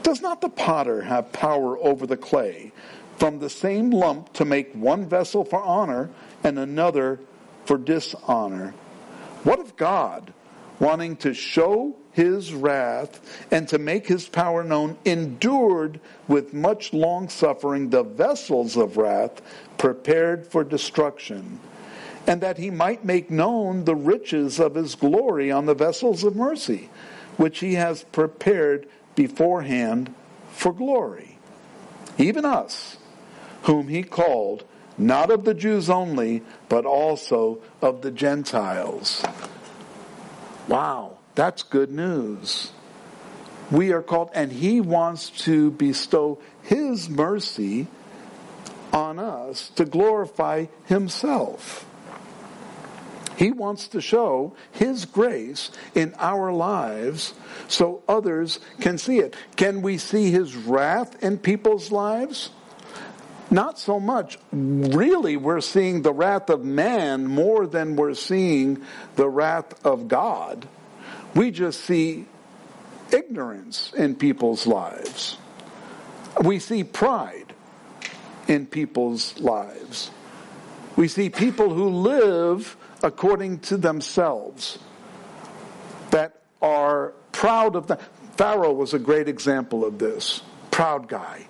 Does 0.08 0.22
not 0.22 0.40
the 0.40 0.48
potter 0.48 1.02
have 1.02 1.32
power 1.32 1.76
over 1.80 2.06
the 2.06 2.16
clay 2.16 2.72
from 3.18 3.40
the 3.40 3.50
same 3.50 3.90
lump 3.90 4.32
to 4.32 4.46
make 4.46 4.72
one 4.72 5.06
vessel 5.06 5.44
for 5.44 5.60
honor 5.60 6.08
and 6.42 6.58
another 6.58 7.20
for 7.66 7.76
dishonor? 7.76 8.72
What 9.44 9.58
if 9.58 9.76
God, 9.76 10.32
wanting 10.80 11.16
to 11.16 11.34
show 11.34 11.94
his 12.12 12.54
wrath 12.54 13.20
and 13.50 13.68
to 13.68 13.76
make 13.76 14.06
his 14.06 14.26
power 14.26 14.64
known, 14.64 14.96
endured 15.04 16.00
with 16.26 16.54
much 16.54 16.94
long 16.94 17.28
suffering 17.28 17.90
the 17.90 18.02
vessels 18.02 18.78
of 18.78 18.96
wrath 18.96 19.42
prepared 19.76 20.46
for 20.46 20.64
destruction, 20.64 21.60
and 22.26 22.40
that 22.40 22.56
he 22.56 22.70
might 22.70 23.04
make 23.04 23.30
known 23.30 23.84
the 23.84 23.94
riches 23.94 24.58
of 24.58 24.74
his 24.74 24.94
glory 24.94 25.52
on 25.52 25.66
the 25.66 25.74
vessels 25.74 26.24
of 26.24 26.34
mercy, 26.34 26.88
which 27.36 27.58
he 27.58 27.74
has 27.74 28.04
prepared 28.04 28.88
beforehand 29.18 30.14
for 30.52 30.72
glory. 30.72 31.36
Even 32.18 32.44
us, 32.44 32.96
whom 33.62 33.88
he 33.88 34.04
called, 34.04 34.62
not 34.96 35.32
of 35.32 35.44
the 35.44 35.54
Jews 35.54 35.90
only, 35.90 36.42
but 36.68 36.86
also 36.86 37.60
of 37.82 38.02
the 38.02 38.12
Gentiles. 38.12 39.24
Wow. 40.68 41.18
That's 41.34 41.64
good 41.64 41.90
news. 41.90 42.72
We 43.70 43.92
are 43.92 44.02
called, 44.02 44.30
and 44.34 44.52
He 44.52 44.80
wants 44.80 45.30
to 45.44 45.72
bestow 45.72 46.38
His 46.62 47.08
mercy 47.08 47.86
on 48.92 49.18
us 49.18 49.70
to 49.76 49.84
glorify 49.84 50.66
Himself. 50.86 51.87
He 53.38 53.52
wants 53.52 53.86
to 53.88 54.00
show 54.00 54.56
His 54.72 55.04
grace 55.04 55.70
in 55.94 56.12
our 56.18 56.52
lives 56.52 57.34
so 57.68 58.02
others 58.08 58.58
can 58.80 58.98
see 58.98 59.20
it. 59.20 59.36
Can 59.54 59.80
we 59.80 59.96
see 59.96 60.32
His 60.32 60.56
wrath 60.56 61.22
in 61.22 61.38
people's 61.38 61.92
lives? 61.92 62.50
Not 63.48 63.78
so 63.78 64.00
much. 64.00 64.38
Really, 64.50 65.36
we're 65.36 65.60
seeing 65.60 66.02
the 66.02 66.12
wrath 66.12 66.50
of 66.50 66.64
man 66.64 67.28
more 67.28 67.68
than 67.68 67.94
we're 67.94 68.14
seeing 68.14 68.82
the 69.14 69.28
wrath 69.28 69.86
of 69.86 70.08
God. 70.08 70.66
We 71.36 71.52
just 71.52 71.82
see 71.82 72.26
ignorance 73.12 73.92
in 73.96 74.16
people's 74.16 74.66
lives. 74.66 75.38
We 76.42 76.58
see 76.58 76.82
pride 76.82 77.54
in 78.48 78.66
people's 78.66 79.38
lives. 79.38 80.10
We 80.96 81.06
see 81.06 81.30
people 81.30 81.72
who 81.72 81.88
live 81.88 82.76
according 83.02 83.60
to 83.60 83.76
themselves 83.76 84.78
that 86.10 86.42
are 86.60 87.12
proud 87.32 87.76
of 87.76 87.86
that. 87.88 88.00
Pharaoh 88.36 88.72
was 88.72 88.94
a 88.94 88.98
great 88.98 89.28
example 89.28 89.84
of 89.84 89.98
this. 89.98 90.42
Proud 90.70 91.08
guy. 91.08 91.46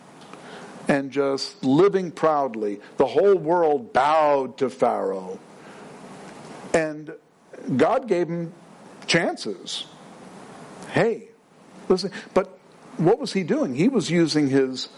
And 0.88 1.10
just 1.10 1.62
living 1.62 2.10
proudly. 2.10 2.80
The 2.96 3.06
whole 3.06 3.36
world 3.36 3.92
bowed 3.92 4.58
to 4.58 4.70
Pharaoh. 4.70 5.38
And 6.72 7.12
God 7.76 8.08
gave 8.08 8.28
him 8.28 8.52
chances. 9.06 9.86
Hey, 10.90 11.28
listen. 11.88 12.10
But 12.32 12.58
what 12.96 13.18
was 13.18 13.32
he 13.32 13.42
doing? 13.42 13.74
He 13.74 13.88
was 13.88 14.10
using 14.10 14.48
his 14.48 14.88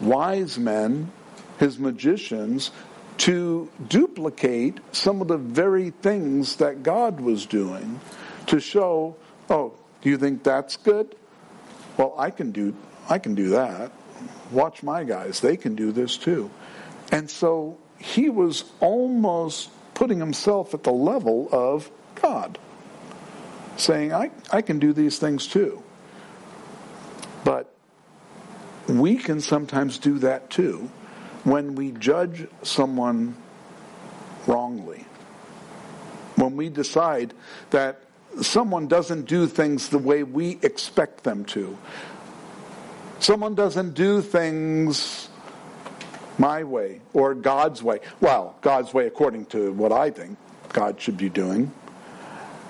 wise 0.00 0.58
men, 0.58 1.10
his 1.58 1.78
magicians, 1.78 2.70
to 3.18 3.68
duplicate 3.88 4.78
some 4.92 5.20
of 5.20 5.28
the 5.28 5.36
very 5.36 5.90
things 5.90 6.56
that 6.56 6.82
God 6.82 7.20
was 7.20 7.46
doing 7.46 8.00
to 8.46 8.60
show, 8.60 9.16
oh, 9.50 9.74
do 10.00 10.10
you 10.10 10.16
think 10.16 10.44
that's 10.44 10.76
good? 10.76 11.14
Well, 11.96 12.14
I 12.16 12.30
can 12.30 12.52
do 12.52 12.74
I 13.10 13.18
can 13.18 13.34
do 13.34 13.50
that. 13.50 13.90
Watch 14.50 14.82
my 14.82 15.04
guys, 15.04 15.40
they 15.40 15.56
can 15.56 15.74
do 15.74 15.92
this 15.92 16.16
too. 16.16 16.50
And 17.10 17.30
so 17.30 17.78
he 17.98 18.28
was 18.28 18.64
almost 18.80 19.70
putting 19.94 20.20
himself 20.20 20.74
at 20.74 20.82
the 20.82 20.92
level 20.92 21.48
of 21.50 21.90
God 22.16 22.58
saying, 23.76 24.12
I, 24.12 24.30
I 24.52 24.62
can 24.62 24.78
do 24.78 24.92
these 24.92 25.18
things 25.18 25.46
too. 25.46 25.82
But 27.44 27.72
we 28.88 29.16
can 29.16 29.40
sometimes 29.40 29.98
do 29.98 30.18
that 30.18 30.50
too 30.50 30.90
when 31.48 31.74
we 31.74 31.92
judge 31.92 32.46
someone 32.62 33.36
wrongly. 34.46 35.04
When 36.36 36.56
we 36.56 36.68
decide 36.68 37.34
that 37.70 38.00
someone 38.42 38.86
doesn't 38.86 39.26
do 39.26 39.46
things 39.46 39.88
the 39.88 39.98
way 39.98 40.22
we 40.22 40.58
expect 40.62 41.24
them 41.24 41.44
to. 41.46 41.76
Someone 43.18 43.54
doesn't 43.54 43.94
do 43.94 44.22
things 44.22 45.28
my 46.38 46.62
way 46.62 47.00
or 47.12 47.34
God's 47.34 47.82
way. 47.82 48.00
Well, 48.20 48.56
God's 48.60 48.94
way 48.94 49.06
according 49.06 49.46
to 49.46 49.72
what 49.72 49.90
I 49.90 50.10
think 50.10 50.38
God 50.72 51.00
should 51.00 51.16
be 51.16 51.28
doing. 51.28 51.72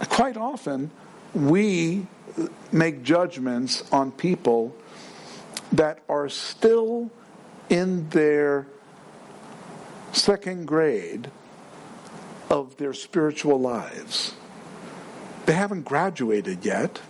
Quite 0.08 0.36
often, 0.36 0.90
we 1.34 2.06
make 2.72 3.02
judgments 3.02 3.82
on 3.92 4.12
people 4.12 4.74
that 5.72 5.98
are 6.08 6.28
still 6.28 7.10
in 7.68 8.08
their 8.10 8.66
second 10.12 10.66
grade 10.66 11.30
of 12.50 12.76
their 12.76 12.94
spiritual 12.94 13.60
lives. 13.60 14.34
They 15.46 15.52
haven't 15.52 15.84
graduated 15.84 16.64
yet 16.64 17.00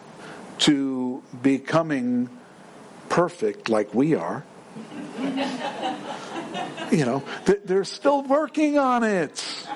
to 0.59 1.23
becoming 1.43 2.29
perfect 3.09 3.69
like 3.69 3.95
we 3.95 4.15
are. 4.15 4.45
you 6.91 7.05
know, 7.05 7.23
they're 7.65 7.85
still 7.85 8.23
working 8.23 8.79
on 8.79 9.05
it. 9.05 9.67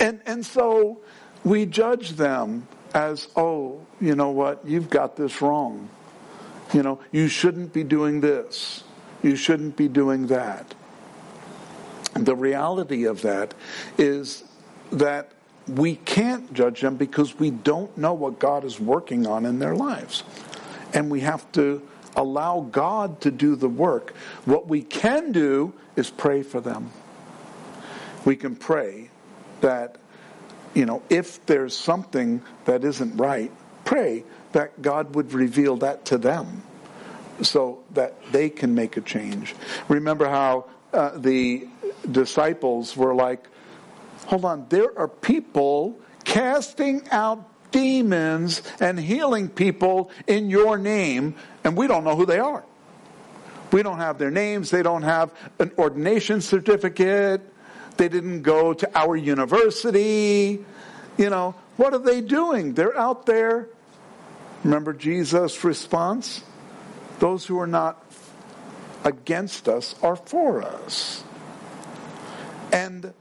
And, 0.00 0.20
and 0.26 0.44
so 0.44 1.00
we 1.44 1.66
judge 1.66 2.10
them 2.10 2.66
as, 2.92 3.28
oh, 3.36 3.80
you 4.00 4.14
know 4.14 4.30
what, 4.30 4.66
you've 4.66 4.90
got 4.90 5.16
this 5.16 5.40
wrong. 5.42 5.88
You 6.72 6.82
know, 6.82 7.00
you 7.12 7.28
shouldn't 7.28 7.72
be 7.72 7.84
doing 7.84 8.20
this. 8.20 8.84
You 9.24 9.36
shouldn't 9.36 9.76
be 9.76 9.88
doing 9.88 10.26
that. 10.26 10.74
The 12.12 12.36
reality 12.36 13.04
of 13.04 13.22
that 13.22 13.54
is 13.96 14.44
that 14.92 15.32
we 15.66 15.96
can't 15.96 16.52
judge 16.52 16.82
them 16.82 16.96
because 16.96 17.38
we 17.38 17.50
don't 17.50 17.96
know 17.96 18.12
what 18.12 18.38
God 18.38 18.64
is 18.64 18.78
working 18.78 19.26
on 19.26 19.46
in 19.46 19.60
their 19.60 19.74
lives. 19.74 20.24
And 20.92 21.10
we 21.10 21.20
have 21.20 21.50
to 21.52 21.80
allow 22.14 22.68
God 22.70 23.22
to 23.22 23.30
do 23.30 23.56
the 23.56 23.68
work. 23.68 24.14
What 24.44 24.68
we 24.68 24.82
can 24.82 25.32
do 25.32 25.72
is 25.96 26.10
pray 26.10 26.42
for 26.42 26.60
them. 26.60 26.90
We 28.26 28.36
can 28.36 28.54
pray 28.54 29.08
that 29.62 29.96
you 30.74 30.84
know, 30.84 31.02
if 31.08 31.46
there's 31.46 31.74
something 31.74 32.42
that 32.66 32.84
isn't 32.84 33.16
right, 33.16 33.50
pray 33.86 34.24
that 34.52 34.82
God 34.82 35.14
would 35.14 35.32
reveal 35.32 35.76
that 35.78 36.04
to 36.06 36.18
them 36.18 36.62
so 37.42 37.82
that 37.92 38.14
they 38.32 38.48
can 38.48 38.74
make 38.74 38.96
a 38.96 39.00
change. 39.00 39.54
Remember 39.88 40.28
how 40.28 40.66
uh, 40.92 41.16
the 41.16 41.66
disciples 42.10 42.96
were 42.96 43.14
like, 43.14 43.48
hold 44.26 44.44
on, 44.44 44.66
there 44.68 44.96
are 44.98 45.08
people 45.08 45.98
casting 46.24 47.06
out 47.10 47.50
demons 47.70 48.62
and 48.80 48.98
healing 48.98 49.48
people 49.48 50.10
in 50.26 50.48
your 50.48 50.78
name, 50.78 51.34
and 51.64 51.76
we 51.76 51.86
don't 51.86 52.04
know 52.04 52.16
who 52.16 52.26
they 52.26 52.38
are. 52.38 52.64
We 53.72 53.82
don't 53.82 53.98
have 53.98 54.18
their 54.18 54.30
names. 54.30 54.70
They 54.70 54.84
don't 54.84 55.02
have 55.02 55.34
an 55.58 55.72
ordination 55.76 56.40
certificate. 56.40 57.40
They 57.96 58.08
didn't 58.08 58.42
go 58.42 58.72
to 58.74 58.98
our 58.98 59.16
university. 59.16 60.64
You 61.18 61.30
know, 61.30 61.56
what 61.76 61.92
are 61.92 61.98
they 61.98 62.20
doing? 62.20 62.74
They're 62.74 62.96
out 62.96 63.26
there. 63.26 63.68
Remember 64.62 64.92
Jesus' 64.92 65.64
response? 65.64 66.42
Those 67.18 67.46
who 67.46 67.58
are 67.60 67.66
not 67.66 68.04
against 69.04 69.68
us 69.68 69.94
are 70.02 70.16
for 70.16 70.62
us. 70.62 71.22
And 72.72 73.12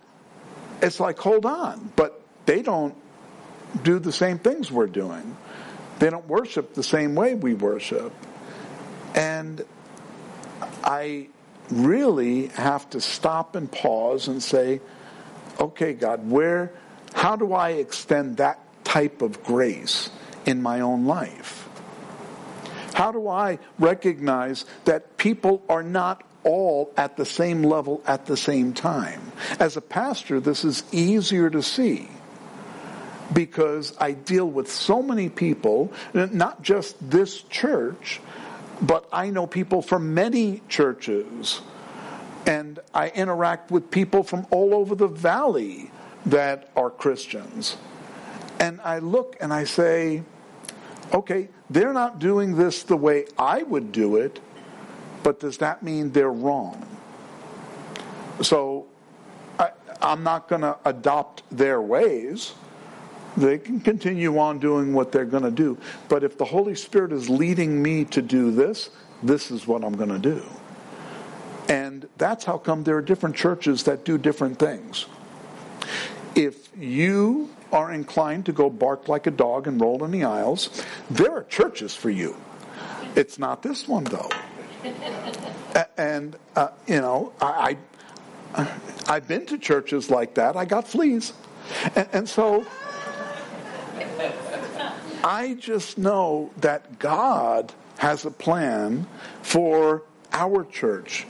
it's 0.82 1.00
like, 1.00 1.20
hold 1.20 1.46
on, 1.46 1.92
but 1.96 2.22
they 2.46 2.62
don't 2.62 2.96
do 3.84 4.00
the 4.00 4.12
same 4.12 4.40
things 4.40 4.72
we're 4.72 4.88
doing. 4.88 5.38
They 6.00 6.10
don't 6.10 6.28
worship 6.28 6.74
the 6.74 6.84
same 6.84 7.16
way 7.16 7.36
we 7.36 7.54
worship. 7.54 8.14
And 9.16 9.64
I 10.84 11.28
really 11.70 12.48
have 12.48 12.90
to 12.92 13.02
stop 13.02 13.56
and 13.56 13.72
pause 13.72 14.28
and 14.28 14.42
say, 14.42 14.82
okay, 15.60 15.94
God, 15.94 16.30
where, 16.30 16.74
how 17.14 17.36
do 17.36 17.54
I 17.54 17.72
extend 17.72 18.38
that 18.38 18.60
type 18.84 19.22
of 19.22 19.44
grace 19.44 20.10
in 20.46 20.62
my 20.62 20.82
own 20.82 21.06
life? 21.06 21.63
How 23.04 23.12
do 23.12 23.28
I 23.28 23.60
recognize 23.80 24.64
that 24.86 25.18
people 25.18 25.62
are 25.68 25.84
not 25.84 26.24
all 26.46 26.90
at 26.96 27.18
the 27.18 27.26
same 27.26 27.62
level 27.62 28.02
at 28.08 28.28
the 28.28 28.38
same 28.38 28.72
time? 28.72 29.34
As 29.60 29.76
a 29.76 29.82
pastor, 29.82 30.40
this 30.40 30.64
is 30.64 30.86
easier 30.94 31.50
to 31.50 31.62
see 31.62 32.08
because 33.34 33.94
I 34.00 34.14
deal 34.14 34.50
with 34.50 34.72
so 34.72 35.02
many 35.02 35.28
people, 35.28 35.92
not 36.14 36.62
just 36.62 36.96
this 37.12 37.42
church, 37.42 38.22
but 38.82 39.06
I 39.12 39.32
know 39.32 39.48
people 39.48 39.82
from 39.82 40.14
many 40.14 40.62
churches. 40.70 41.60
And 42.46 42.80
I 42.94 43.10
interact 43.10 43.70
with 43.70 43.92
people 43.92 44.24
from 44.24 44.48
all 44.50 44.74
over 44.74 44.96
the 44.96 45.10
valley 45.10 45.92
that 46.28 46.70
are 46.78 46.90
Christians. 46.90 47.76
And 48.62 48.80
I 48.80 49.00
look 49.00 49.36
and 49.42 49.52
I 49.52 49.66
say, 49.66 50.24
okay, 51.14 51.50
they're 51.70 51.94
not 51.94 52.20
doing 52.20 52.56
this 52.56 52.84
the 52.84 52.98
way 52.98 53.26
I 53.38 53.64
would 53.64 53.92
do 53.92 54.16
it, 54.16 54.40
but 55.22 55.40
does 55.40 55.58
that 55.60 55.84
mean 55.84 56.12
they're 56.12 56.32
wrong? 56.32 56.86
So 58.42 58.88
I, 59.60 59.72
am 60.02 60.24
not 60.24 60.48
going 60.48 60.62
to 60.62 60.78
adopt 60.86 61.44
their 61.52 61.82
ways. 61.82 62.54
They 63.38 63.58
can 63.58 63.80
continue 63.80 64.38
on 64.38 64.60
doing 64.60 64.94
what 64.94 65.12
they're 65.12 65.26
going 65.26 65.44
to 65.44 65.52
do. 65.52 65.78
But 66.10 66.24
if 66.24 66.38
the 66.38 66.46
Holy 66.46 66.76
Spirit 66.76 67.12
is 67.12 67.30
leading 67.30 67.82
me 67.82 68.06
to 68.06 68.22
do 68.22 68.52
this, 68.52 68.90
this 69.22 69.52
is 69.52 69.68
what 69.68 69.84
I'm 69.84 69.96
going 69.96 70.10
to 70.10 70.20
do. 70.20 70.44
And 71.70 72.08
that's 72.18 72.44
how 72.44 72.58
come 72.58 72.84
there 72.84 72.98
are 72.98 73.02
different 73.02 73.36
churches 73.36 73.84
that 73.84 74.04
do 74.04 74.18
different 74.18 74.60
things. 74.60 75.06
If 76.36 76.70
you 76.78 77.50
are 77.74 77.92
inclined 77.92 78.46
to 78.46 78.54
go 78.54 78.70
bark 78.70 79.10
like 79.10 79.28
a 79.28 79.32
dog 79.32 79.68
and 79.68 79.82
roll 79.82 80.04
in 80.04 80.12
the 80.12 80.24
aisles, 80.24 80.84
there 81.10 81.32
are 81.32 81.44
churches 81.44 81.96
for 81.96 82.10
you. 82.10 82.38
It's 83.16 83.38
not 83.40 83.64
this 83.64 83.88
one, 83.88 84.06
though. 84.06 84.30
and, 85.98 86.36
uh, 86.56 86.70
you 86.88 87.02
know, 87.02 87.34
I, 87.42 87.78
I, 88.54 88.68
I've 89.08 89.28
been 89.28 89.46
to 89.48 89.58
churches 89.58 90.10
like 90.10 90.36
that. 90.36 90.56
I 90.56 90.66
got 90.66 90.88
fleas. 90.88 91.34
and, 91.96 92.08
and 92.14 92.30
so 92.30 92.66
I 95.24 95.56
just 95.60 95.98
know 95.98 96.52
that 96.58 97.00
God 97.00 97.74
has 97.98 98.26
a 98.26 98.32
plan 98.32 99.08
for 99.42 100.04
our 100.32 100.66
church, 100.66 101.26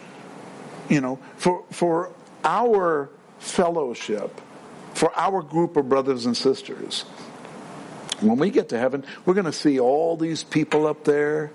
you 0.89 0.99
know, 0.99 1.19
for, 1.37 1.63
for 1.71 2.11
our 2.43 3.09
fellowship, 3.39 4.41
for 5.03 5.11
our 5.19 5.41
group 5.41 5.75
of 5.75 5.89
brothers 5.89 6.25
and 6.25 6.37
sisters. 6.37 7.01
When 8.21 8.37
we 8.37 8.51
get 8.51 8.69
to 8.69 8.79
heaven, 8.79 9.03
we're 9.25 9.33
going 9.33 9.47
to 9.47 9.51
see 9.51 9.77
all 9.77 10.15
these 10.15 10.45
people 10.45 10.87
up 10.87 11.03
there. 11.03 11.51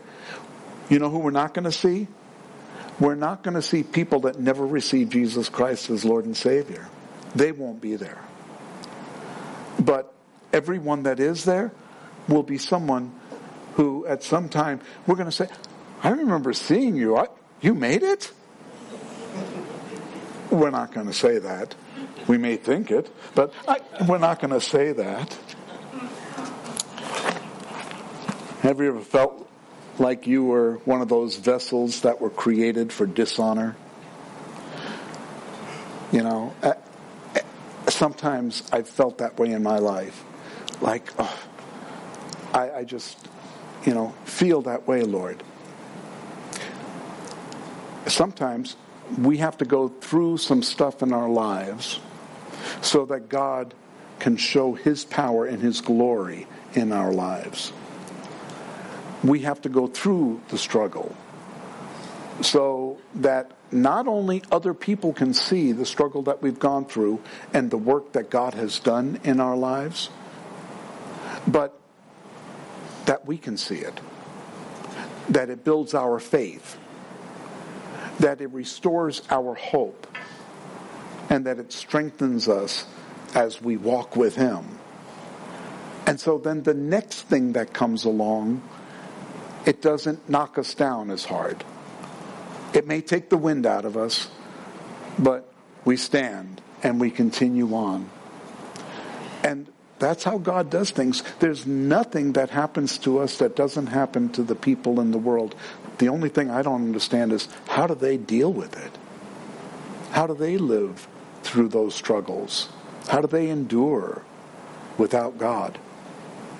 You 0.90 0.99
know 0.99 1.09
who 1.09 1.20
we're 1.20 1.30
not 1.30 1.55
going 1.55 1.64
to 1.64 1.72
see? 1.72 2.09
We're 3.01 3.14
not 3.14 3.42
going 3.42 3.55
to 3.55 3.62
see 3.62 3.84
people 3.84 4.20
that 4.20 4.38
never 4.38 4.66
received 4.66 5.12
Jesus 5.12 5.49
Christ 5.49 5.88
as 5.88 6.05
Lord 6.05 6.26
and 6.26 6.36
Savior. 6.36 6.90
They 7.34 7.53
won't 7.53 7.80
be 7.80 7.96
there. 7.96 8.22
But 9.80 10.12
everyone 10.53 11.05
that 11.05 11.18
is 11.18 11.46
there, 11.46 11.72
will 12.28 12.42
be 12.42 12.59
someone 12.59 13.18
who 13.76 14.05
at 14.05 14.22
some 14.22 14.51
time 14.51 14.82
we're 15.07 15.16
going 15.16 15.30
to 15.30 15.32
say, 15.32 15.49
I 16.03 16.11
remember 16.11 16.53
seeing 16.53 16.96
you. 16.96 17.16
I, 17.16 17.28
you 17.62 17.74
made 17.74 18.03
it? 18.03 18.30
We're 20.51 20.68
not 20.68 20.92
going 20.92 21.07
to 21.07 21.14
say 21.14 21.38
that. 21.38 21.74
We 22.26 22.38
may 22.38 22.57
think 22.57 22.90
it, 22.90 23.11
but 23.34 23.53
I, 23.66 23.80
we're 24.07 24.18
not 24.18 24.40
going 24.40 24.53
to 24.53 24.61
say 24.61 24.92
that. 24.92 25.38
Have 28.61 28.80
you 28.80 28.88
ever 28.88 29.01
felt 29.01 29.49
like 29.99 30.26
you 30.26 30.44
were 30.44 30.74
one 30.84 31.01
of 31.01 31.09
those 31.09 31.36
vessels 31.36 32.03
that 32.03 32.20
were 32.20 32.30
created 32.30 32.92
for 32.92 33.07
dishonor? 33.07 33.76
You 36.12 36.22
know, 36.22 36.55
sometimes 37.88 38.62
I've 38.72 38.88
felt 38.88 39.18
that 39.18 39.38
way 39.38 39.53
in 39.53 39.62
my 39.62 39.78
life. 39.78 40.24
Like, 40.80 41.11
oh, 41.18 41.38
I, 42.55 42.70
I 42.70 42.84
just, 42.84 43.18
you 43.84 43.94
know, 43.94 44.14
feel 44.24 44.62
that 44.62 44.86
way, 44.86 45.03
Lord. 45.03 45.42
Sometimes 48.07 48.76
we 49.17 49.39
have 49.39 49.59
to 49.59 49.65
go 49.65 49.89
through 49.89 50.39
some 50.39 50.63
stuff 50.63 51.03
in 51.03 51.13
our 51.13 51.29
lives 51.29 52.01
so 52.83 53.07
that 53.07 53.29
God 53.29 53.75
can 54.19 54.37
show 54.37 54.75
His 54.75 55.05
power 55.05 55.47
and 55.47 55.63
His 55.63 55.81
glory 55.81 56.47
in 56.75 56.93
our 56.93 57.13
lives. 57.13 57.73
We 59.25 59.41
have 59.41 59.63
to 59.63 59.69
go 59.69 59.87
through 59.87 60.43
the 60.49 60.59
struggle 60.59 61.17
so 62.41 62.99
that 63.17 63.53
not 63.71 64.07
only 64.07 64.43
other 64.51 64.73
people 64.75 65.13
can 65.13 65.35
see 65.35 65.73
the 65.73 65.85
struggle 65.85 66.23
that 66.23 66.41
we've 66.41 66.59
gone 66.59 66.85
through 66.85 67.21
and 67.53 67.71
the 67.71 67.77
work 67.79 68.13
that 68.13 68.31
God 68.31 68.55
has 68.55 68.79
done 68.79 69.21
in 69.25 69.41
our 69.41 69.57
lives, 69.57 70.11
but 71.47 71.79
that 73.07 73.27
we 73.27 73.39
can 73.39 73.57
see 73.57 73.77
it, 73.77 74.01
that 75.29 75.51
it 75.51 75.65
builds 75.65 75.95
our 75.95 76.19
faith, 76.19 76.79
that 78.19 78.41
it 78.41 78.51
restores 78.53 79.23
our 79.31 79.55
hope, 79.55 80.07
and 81.31 81.47
that 81.47 81.59
it 81.59 81.73
strengthens 81.73 82.49
us 82.49 82.87
as 83.35 83.61
we 83.61 83.77
walk 83.77 84.16
with 84.16 84.37
Him. 84.37 84.79
And 86.07 86.19
so 86.19 86.39
then 86.39 86.62
the 86.62 86.75
next 86.75 87.23
thing 87.23 87.53
that 87.53 87.75
comes 87.75 88.05
along, 88.05 88.62
it 89.66 89.83
doesn't 89.83 90.29
knock 90.29 90.57
us 90.57 90.75
down 90.75 91.11
as 91.11 91.25
hard. 91.25 91.62
It 92.73 92.87
may 92.87 93.03
take 93.03 93.29
the 93.29 93.37
wind 93.37 93.66
out 93.66 93.85
of 93.85 93.97
us, 93.97 94.29
but 95.19 95.53
we 95.85 95.97
stand 95.97 96.62
and 96.83 97.01
we 97.01 97.11
continue 97.11 97.75
on. 97.75 98.09
And 99.43 99.71
that's 99.99 100.25
how 100.25 100.39
God 100.39 100.71
does 100.71 100.91
things. 100.91 101.23
There's 101.41 101.66
nothing 101.66 102.33
that 102.33 102.51
happens 102.51 102.99
to 102.99 103.19
us 103.19 103.39
that 103.39 103.57
doesn't 103.57 103.89
happen 103.89 104.31
to 104.31 104.43
the 104.43 104.55
people 104.55 105.01
in 105.01 105.11
the 105.11 105.19
world. 105.19 105.55
The 105.99 106.09
only 106.09 106.28
thing 106.28 106.51
I 106.51 106.62
don't 106.62 106.82
understand 106.84 107.32
is 107.32 107.49
how 107.68 107.86
do 107.86 107.94
they 107.94 108.16
deal 108.16 108.53
with 108.53 108.76
it? 108.76 108.92
How 110.12 110.26
do 110.26 110.34
they 110.34 110.57
live 110.57 111.09
through 111.42 111.68
those 111.68 111.94
struggles? 111.94 112.68
How 113.09 113.20
do 113.20 113.26
they 113.26 113.51
endure 113.51 114.22
without 114.96 115.38
God, 115.38 115.78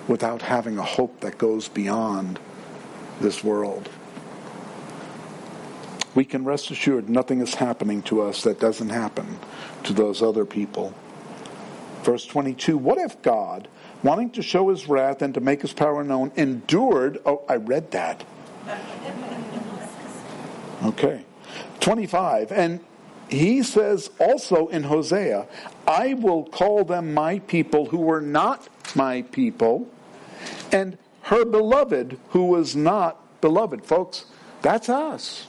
without 0.07 0.41
having 0.41 0.77
a 0.77 0.83
hope 0.83 1.21
that 1.21 1.37
goes 1.37 1.67
beyond 1.67 2.39
this 3.21 3.43
world? 3.43 3.89
We 6.15 6.25
can 6.25 6.43
rest 6.43 6.71
assured 6.71 7.07
nothing 7.07 7.39
is 7.39 7.55
happening 7.55 8.01
to 8.03 8.21
us 8.21 8.43
that 8.43 8.59
doesn't 8.59 8.89
happen 8.89 9.39
to 9.83 9.93
those 9.93 10.21
other 10.21 10.43
people. 10.43 10.93
Verse 12.03 12.25
22 12.25 12.77
What 12.77 12.97
if 12.97 13.21
God, 13.21 13.67
wanting 14.03 14.31
to 14.31 14.41
show 14.41 14.69
his 14.69 14.89
wrath 14.89 15.21
and 15.21 15.33
to 15.33 15.39
make 15.39 15.61
his 15.61 15.71
power 15.71 16.03
known, 16.03 16.31
endured? 16.35 17.19
Oh, 17.25 17.43
I 17.47 17.55
read 17.55 17.91
that. 17.91 18.25
Okay. 20.83 21.23
25. 21.79 22.51
And 22.51 22.79
he 23.29 23.63
says 23.63 24.09
also 24.19 24.67
in 24.67 24.83
Hosea, 24.83 25.47
I 25.87 26.13
will 26.15 26.45
call 26.45 26.83
them 26.83 27.13
my 27.13 27.39
people 27.39 27.87
who 27.87 27.97
were 27.97 28.21
not 28.21 28.67
my 28.95 29.21
people, 29.23 29.87
and 30.71 30.97
her 31.23 31.45
beloved 31.45 32.19
who 32.29 32.45
was 32.45 32.75
not 32.75 33.41
beloved. 33.41 33.85
Folks, 33.85 34.25
that's 34.61 34.89
us. 34.89 35.47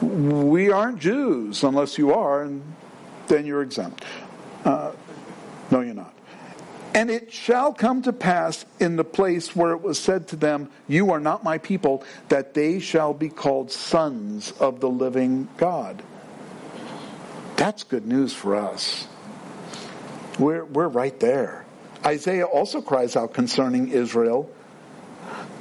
We 0.00 0.70
aren't 0.70 0.98
Jews 0.98 1.62
unless 1.64 1.98
you 1.98 2.12
are, 2.12 2.42
and 2.42 2.62
then 3.26 3.46
you're 3.46 3.62
exempt. 3.62 4.04
Uh. 4.64 4.92
And 6.94 7.10
it 7.10 7.32
shall 7.32 7.72
come 7.72 8.02
to 8.02 8.12
pass 8.12 8.66
in 8.78 8.96
the 8.96 9.04
place 9.04 9.56
where 9.56 9.72
it 9.72 9.80
was 9.80 9.98
said 9.98 10.28
to 10.28 10.36
them, 10.36 10.70
You 10.88 11.12
are 11.12 11.20
not 11.20 11.42
my 11.42 11.58
people, 11.58 12.04
that 12.28 12.52
they 12.54 12.80
shall 12.80 13.14
be 13.14 13.30
called 13.30 13.70
sons 13.70 14.52
of 14.60 14.80
the 14.80 14.90
living 14.90 15.48
God. 15.56 16.02
That's 17.56 17.82
good 17.84 18.06
news 18.06 18.34
for 18.34 18.56
us. 18.56 19.06
We're, 20.38 20.64
we're 20.64 20.88
right 20.88 21.18
there. 21.18 21.64
Isaiah 22.04 22.46
also 22.46 22.82
cries 22.82 23.16
out 23.16 23.32
concerning 23.32 23.88
Israel 23.88 24.50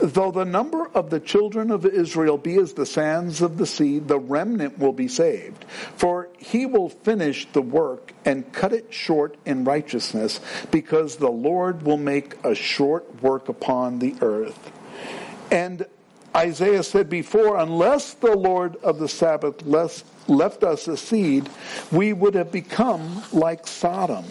Though 0.01 0.31
the 0.31 0.45
number 0.45 0.87
of 0.95 1.11
the 1.11 1.19
children 1.19 1.69
of 1.69 1.85
Israel 1.85 2.37
be 2.37 2.55
as 2.55 2.73
the 2.73 2.87
sands 2.87 3.41
of 3.41 3.57
the 3.57 3.67
sea, 3.67 3.99
the 3.99 4.17
remnant 4.17 4.79
will 4.79 4.93
be 4.93 5.07
saved. 5.07 5.63
For 5.95 6.29
he 6.39 6.65
will 6.65 6.89
finish 6.89 7.47
the 7.53 7.61
work 7.61 8.11
and 8.25 8.51
cut 8.51 8.73
it 8.73 8.91
short 8.91 9.37
in 9.45 9.63
righteousness, 9.63 10.39
because 10.71 11.17
the 11.17 11.29
Lord 11.29 11.83
will 11.83 11.97
make 11.97 12.35
a 12.43 12.55
short 12.55 13.21
work 13.21 13.47
upon 13.47 13.99
the 13.99 14.15
earth. 14.21 14.71
And 15.51 15.85
Isaiah 16.35 16.81
said 16.81 17.09
before, 17.09 17.57
unless 17.57 18.13
the 18.15 18.35
Lord 18.35 18.77
of 18.77 18.97
the 18.97 19.09
Sabbath 19.09 19.61
left 19.63 20.63
us 20.63 20.87
a 20.87 20.97
seed, 20.97 21.47
we 21.91 22.13
would 22.13 22.33
have 22.33 22.51
become 22.51 23.21
like 23.31 23.67
Sodom, 23.67 24.25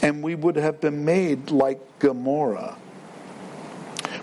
and 0.00 0.22
we 0.22 0.34
would 0.34 0.56
have 0.56 0.80
been 0.80 1.04
made 1.04 1.50
like 1.50 1.98
Gomorrah. 1.98 2.78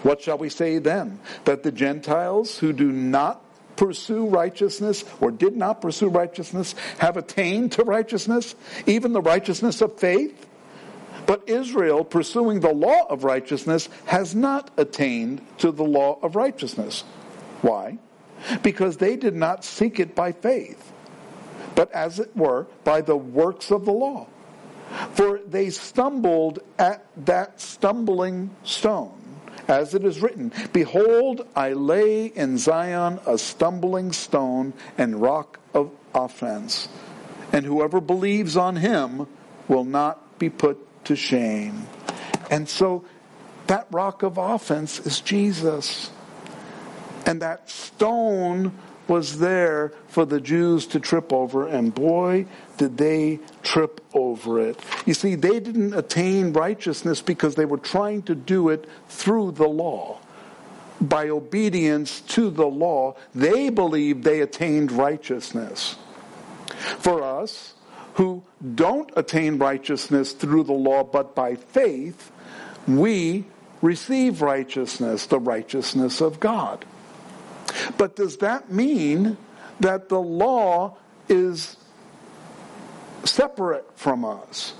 What 0.07 0.21
shall 0.21 0.37
we 0.37 0.47
say 0.47 0.79
then? 0.79 1.19
That 1.43 1.63
the 1.63 1.71
Gentiles 1.71 2.57
who 2.57 2.71
do 2.71 2.93
not 2.93 3.43
pursue 3.75 4.27
righteousness 4.27 5.03
or 5.19 5.31
did 5.31 5.57
not 5.57 5.81
pursue 5.81 6.07
righteousness 6.07 6.75
have 6.99 7.17
attained 7.17 7.73
to 7.73 7.83
righteousness, 7.83 8.55
even 8.85 9.11
the 9.11 9.21
righteousness 9.21 9.81
of 9.81 9.99
faith? 9.99 10.47
But 11.25 11.49
Israel, 11.49 12.05
pursuing 12.05 12.61
the 12.61 12.73
law 12.73 13.05
of 13.09 13.25
righteousness, 13.25 13.89
has 14.05 14.33
not 14.33 14.71
attained 14.77 15.41
to 15.57 15.73
the 15.73 15.83
law 15.83 16.19
of 16.21 16.37
righteousness. 16.37 17.01
Why? 17.61 17.99
Because 18.63 18.95
they 18.95 19.17
did 19.17 19.35
not 19.35 19.65
seek 19.65 19.99
it 19.99 20.15
by 20.15 20.31
faith, 20.31 20.93
but 21.75 21.91
as 21.91 22.19
it 22.19 22.33
were, 22.33 22.67
by 22.85 23.01
the 23.01 23.17
works 23.17 23.71
of 23.71 23.83
the 23.83 23.91
law. 23.91 24.27
For 25.15 25.41
they 25.45 25.69
stumbled 25.69 26.59
at 26.79 27.05
that 27.25 27.59
stumbling 27.59 28.51
stone 28.63 29.16
as 29.67 29.93
it 29.93 30.03
is 30.03 30.21
written, 30.21 30.51
Behold, 30.73 31.47
I 31.55 31.73
lay 31.73 32.27
in 32.27 32.57
Zion 32.57 33.19
a 33.25 33.37
stumbling 33.37 34.11
stone 34.11 34.73
and 34.97 35.21
rock 35.21 35.59
of 35.73 35.91
offense, 36.13 36.87
and 37.51 37.65
whoever 37.65 37.99
believes 37.99 38.55
on 38.57 38.77
him 38.77 39.27
will 39.67 39.83
not 39.83 40.39
be 40.39 40.49
put 40.49 40.77
to 41.05 41.15
shame. 41.15 41.87
And 42.49 42.67
so 42.67 43.03
that 43.67 43.87
rock 43.91 44.23
of 44.23 44.37
offense 44.37 44.99
is 44.99 45.19
Jesus. 45.21 46.11
And 47.25 47.41
that 47.41 47.69
stone 47.69 48.71
was 49.07 49.39
there 49.39 49.93
for 50.07 50.25
the 50.25 50.41
Jews 50.41 50.87
to 50.87 50.99
trip 50.99 51.31
over, 51.31 51.67
and 51.67 51.93
boy, 51.93 52.45
did 52.77 52.97
they 52.97 53.39
trip 53.63 54.01
over 54.13 54.59
it. 54.59 54.79
You 55.05 55.13
see, 55.13 55.35
they 55.35 55.59
didn't 55.59 55.93
attain 55.93 56.53
righteousness 56.53 57.21
because 57.21 57.55
they 57.55 57.65
were 57.65 57.77
trying 57.77 58.23
to 58.23 58.35
do 58.35 58.69
it 58.69 58.87
through 59.09 59.51
the 59.51 59.67
law. 59.67 60.19
By 60.99 61.29
obedience 61.29 62.21
to 62.21 62.49
the 62.49 62.65
law, 62.65 63.15
they 63.35 63.69
believed 63.69 64.23
they 64.23 64.41
attained 64.41 64.91
righteousness. 64.91 65.95
For 66.99 67.23
us, 67.23 67.75
who 68.15 68.41
don't 68.75 69.11
attain 69.15 69.59
righteousness 69.59 70.33
through 70.33 70.63
the 70.63 70.73
law 70.73 71.03
but 71.03 71.35
by 71.35 71.53
faith, 71.55 72.31
we 72.87 73.45
receive 73.81 74.41
righteousness, 74.41 75.27
the 75.27 75.39
righteousness 75.39 76.19
of 76.19 76.39
God. 76.39 76.83
But 77.97 78.15
does 78.15 78.37
that 78.37 78.71
mean 78.71 79.37
that 79.79 80.09
the 80.09 80.21
law 80.21 80.97
is 81.29 81.77
separate 83.23 83.85
from 83.97 84.25
us? 84.25 84.73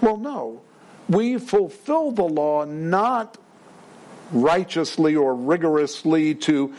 Well, 0.00 0.16
no. 0.16 0.62
We 1.08 1.38
fulfill 1.38 2.12
the 2.12 2.24
law 2.24 2.64
not 2.64 3.38
righteously 4.32 5.14
or 5.14 5.34
rigorously 5.34 6.34
to 6.34 6.72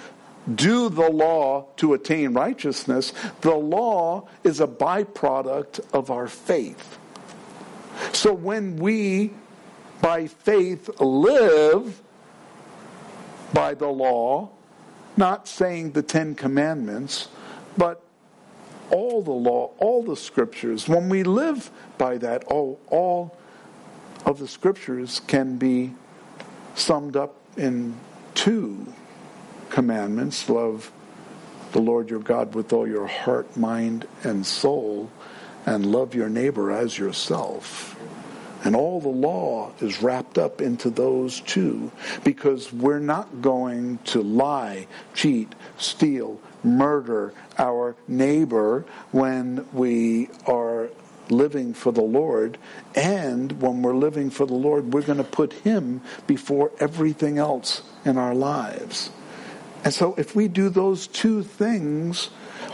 do 0.56 0.90
the 0.90 1.10
law 1.10 1.68
to 1.78 1.94
attain 1.94 2.34
righteousness. 2.34 3.14
The 3.42 3.56
law 3.56 4.28
is 4.44 4.60
a 4.60 4.68
byproduct 4.68 5.80
of 5.94 6.12
our 6.12 6.28
faith. 6.28 6.98
So 8.12 8.34
when 8.34 8.78
we, 8.78 9.34
by 10.02 10.28
faith, 10.28 10.90
live 11.00 12.02
by 13.54 13.74
the 13.76 13.88
law, 13.88 14.50
not 15.18 15.48
saying 15.48 15.92
the 15.92 16.02
Ten 16.02 16.36
Commandments, 16.36 17.28
but 17.78 18.02
all 18.90 19.22
the 19.22 19.32
law, 19.32 19.72
all 19.80 20.04
the 20.04 20.16
scriptures. 20.16 20.88
When 20.88 21.10
we 21.10 21.24
live 21.24 21.72
by 21.98 22.18
that, 22.20 22.44
all, 22.46 22.80
all 22.90 23.38
of 24.26 24.40
the 24.40 24.48
scriptures 24.48 25.22
can 25.28 25.58
be 25.58 25.94
summed 26.76 27.16
up 27.16 27.36
in 27.58 27.96
two 28.34 28.92
commandments 29.70 30.50
love 30.50 30.92
the 31.72 31.82
Lord 31.82 32.10
your 32.10 32.20
God 32.20 32.54
with 32.54 32.72
all 32.72 32.88
your 32.88 33.08
heart, 33.08 33.58
mind, 33.58 34.08
and 34.24 34.46
soul, 34.46 35.10
and 35.66 35.86
love 35.86 36.14
your 36.14 36.30
neighbor 36.30 36.72
as 36.72 37.00
yourself. 37.00 38.00
And 38.64 38.78
all 38.78 39.02
the 39.02 39.10
law 39.10 39.74
is 39.82 40.02
wrapped 40.02 40.38
up 40.38 40.62
into 40.62 40.90
those 40.90 41.42
two 41.42 41.92
because 42.24 42.72
we're 42.72 43.00
not 43.00 43.42
going 43.42 43.98
to 44.06 44.22
lie, 44.22 44.88
cheat, 45.14 45.54
steal, 45.78 46.40
murder 46.64 47.34
our 47.58 47.96
neighbor 48.08 48.86
when 49.12 49.68
we 49.74 50.30
are 50.48 50.90
living 51.30 51.74
for 51.74 51.92
the 51.92 52.02
Lord. 52.02 52.58
And 52.96 53.62
when 53.62 53.82
we're 53.82 53.96
living 53.96 54.30
for 54.30 54.46
the 54.46 54.54
Lord, 54.54 54.94
we're 54.94 55.02
going 55.02 55.18
to 55.18 55.24
put 55.26 55.52
Him 55.52 56.02
before 56.26 56.72
everything 56.80 57.38
else 57.38 57.82
in 58.06 58.18
our 58.18 58.34
lives. 58.34 59.10
And 59.84 59.94
so 59.94 60.16
if 60.18 60.36
we 60.36 60.48
do 60.48 60.70
those 60.70 61.08
two 61.08 61.44
things, 61.44 62.30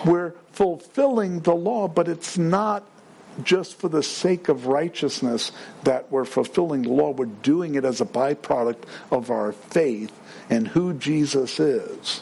we're 0.06 0.34
fulfilling 0.52 1.40
the 1.40 1.56
law, 1.56 1.88
but 1.88 2.08
it's 2.08 2.38
not 2.38 2.84
just 3.44 3.76
for 3.76 3.90
the 3.90 4.04
sake 4.04 4.50
of 4.50 4.68
righteousness 4.68 5.52
that 5.84 6.12
we're 6.12 6.26
fulfilling 6.26 6.84
the 6.84 6.90
law. 6.90 7.12
We're 7.12 7.26
doing 7.26 7.76
it 7.76 7.86
as 7.86 8.02
a 8.02 8.06
byproduct 8.06 8.84
of 9.12 9.32
our 9.32 9.52
faith 9.52 10.12
and 10.50 10.68
who 10.68 10.94
Jesus 10.94 11.60
is. 11.60 12.22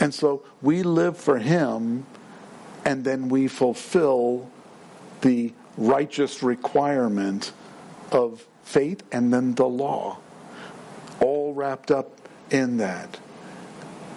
And 0.00 0.12
so 0.12 0.42
we 0.60 0.82
live 0.82 1.16
for 1.16 1.38
Him, 1.38 2.06
and 2.84 3.04
then 3.04 3.28
we 3.28 3.48
fulfill 3.48 4.50
the 5.20 5.52
righteous 5.76 6.42
requirement 6.42 7.52
of 8.10 8.46
faith 8.64 9.02
and 9.12 9.32
then 9.32 9.54
the 9.54 9.66
law. 9.66 10.18
All 11.20 11.54
wrapped 11.54 11.90
up 11.90 12.10
in 12.50 12.78
that. 12.78 13.18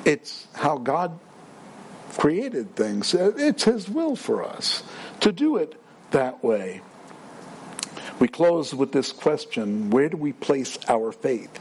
It's 0.06 0.48
how 0.54 0.78
God 0.78 1.20
created 2.18 2.76
things. 2.76 3.14
It's 3.14 3.64
His 3.64 3.90
will 3.90 4.16
for 4.16 4.44
us 4.44 4.84
to 5.22 5.32
do 5.32 5.57
it 5.57 5.80
that 6.11 6.43
way. 6.43 6.82
We 8.20 8.28
close 8.28 8.74
with 8.74 8.91
this 8.91 9.11
question 9.11 9.89
where 9.89 10.09
do 10.09 10.18
we 10.18 10.34
place 10.34 10.78
our 10.88 11.11
faith? 11.11 11.59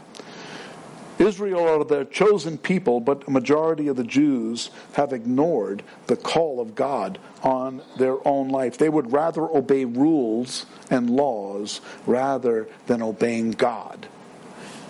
Israel 1.17 1.67
are 1.67 1.83
the 1.85 2.05
chosen 2.05 2.57
people, 2.57 2.99
but 2.99 3.27
a 3.27 3.31
majority 3.31 3.87
of 3.87 3.95
the 3.95 4.03
Jews 4.03 4.69
have 4.93 5.13
ignored 5.13 5.81
the 6.07 6.17
call 6.17 6.59
of 6.59 6.75
God 6.75 7.19
on 7.41 7.81
their 7.97 8.25
own 8.27 8.49
life. 8.49 8.77
They 8.77 8.89
would 8.89 9.13
rather 9.13 9.43
obey 9.43 9.85
rules 9.85 10.65
and 10.89 11.09
laws 11.09 11.79
rather 12.05 12.67
than 12.87 13.01
obeying 13.01 13.51
God 13.51 14.07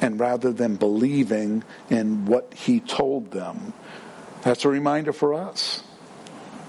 and 0.02 0.20
rather 0.20 0.52
than 0.52 0.76
believing 0.76 1.64
in 1.90 2.26
what 2.26 2.54
He 2.56 2.80
told 2.80 3.32
them. 3.32 3.74
That's 4.42 4.66
a 4.66 4.70
reminder 4.70 5.14
for 5.14 5.34
us. 5.34 5.84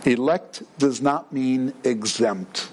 Elect 0.06 0.62
does 0.78 1.02
not 1.02 1.32
mean 1.32 1.74
exempt. 1.84 2.70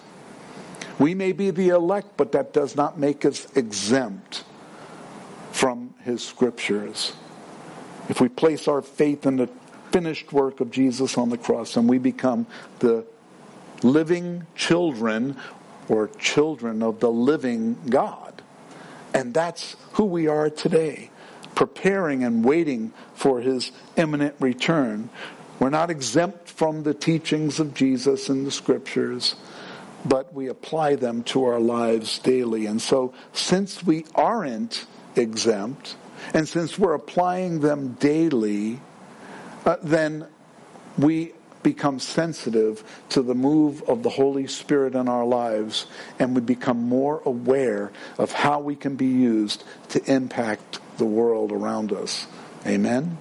We 1.00 1.16
may 1.16 1.32
be 1.32 1.50
the 1.50 1.70
elect, 1.70 2.16
but 2.16 2.32
that 2.34 2.54
does 2.54 2.76
not 2.76 3.00
make 3.00 3.26
us 3.26 3.48
exempt 3.58 4.44
from 5.52 5.96
his 6.04 6.24
scriptures. 6.24 7.14
If 8.08 8.22
we 8.22 8.30
place 8.30 8.68
our 8.68 8.82
faith 8.82 9.26
in 9.26 9.38
the 9.38 9.50
finished 9.92 10.32
work 10.32 10.60
of 10.60 10.72
Jesus 10.72 11.18
on 11.18 11.30
the 11.30 11.38
cross 11.38 11.76
and 11.76 11.90
we 11.90 11.98
become 11.98 12.46
the 12.80 13.06
living 13.82 14.46
children 14.56 15.36
or 15.90 16.08
children 16.20 16.82
of 16.82 17.00
the 17.00 17.12
living 17.12 17.78
God. 17.90 18.42
And 19.14 19.34
that's 19.34 19.76
who 19.94 20.06
we 20.06 20.28
are 20.28 20.50
today. 20.50 21.12
preparing 21.56 22.24
and 22.24 22.44
waiting 22.44 22.92
for 23.16 23.42
his 23.42 23.72
imminent 23.96 24.36
return. 24.40 25.10
We're 25.64 25.70
not 25.70 25.90
exempt 25.90 26.50
from 26.50 26.84
the 26.84 26.94
teachings 26.94 27.62
of 27.62 27.74
Jesus 27.74 28.28
in 28.28 28.44
the 28.44 28.52
scriptures, 28.52 29.38
but 30.04 30.34
we 30.34 30.50
apply 30.50 30.96
them 30.96 31.24
to 31.32 31.46
our 31.46 31.62
lives 31.62 32.20
daily. 32.20 32.66
And 32.66 32.82
so, 32.82 33.14
since 33.32 33.82
we 33.82 34.06
aren't 34.14 34.86
exempt, 35.16 35.96
and 36.34 36.50
since 36.50 36.78
we're 36.78 36.96
applying 36.96 37.62
them 37.62 37.94
daily, 37.94 38.82
uh, 39.66 39.78
then 39.82 40.28
we 40.98 41.32
become 41.64 41.98
sensitive 41.98 42.84
to 43.08 43.22
the 43.22 43.34
move 43.34 43.84
of 43.84 44.04
the 44.04 44.10
Holy 44.10 44.48
Spirit 44.48 44.96
in 44.96 45.08
our 45.08 45.26
lives 45.26 45.86
and 46.20 46.36
we 46.36 46.42
become 46.42 46.90
more 46.90 47.22
aware 47.24 47.94
of 48.18 48.34
how 48.34 48.60
we 48.60 48.76
can 48.76 48.98
be 48.98 49.08
used 49.08 49.64
to 49.88 50.04
impact 50.12 50.80
the 50.98 51.06
world 51.06 51.54
around 51.54 51.94
us. 51.94 52.28
Amen? 52.68 53.18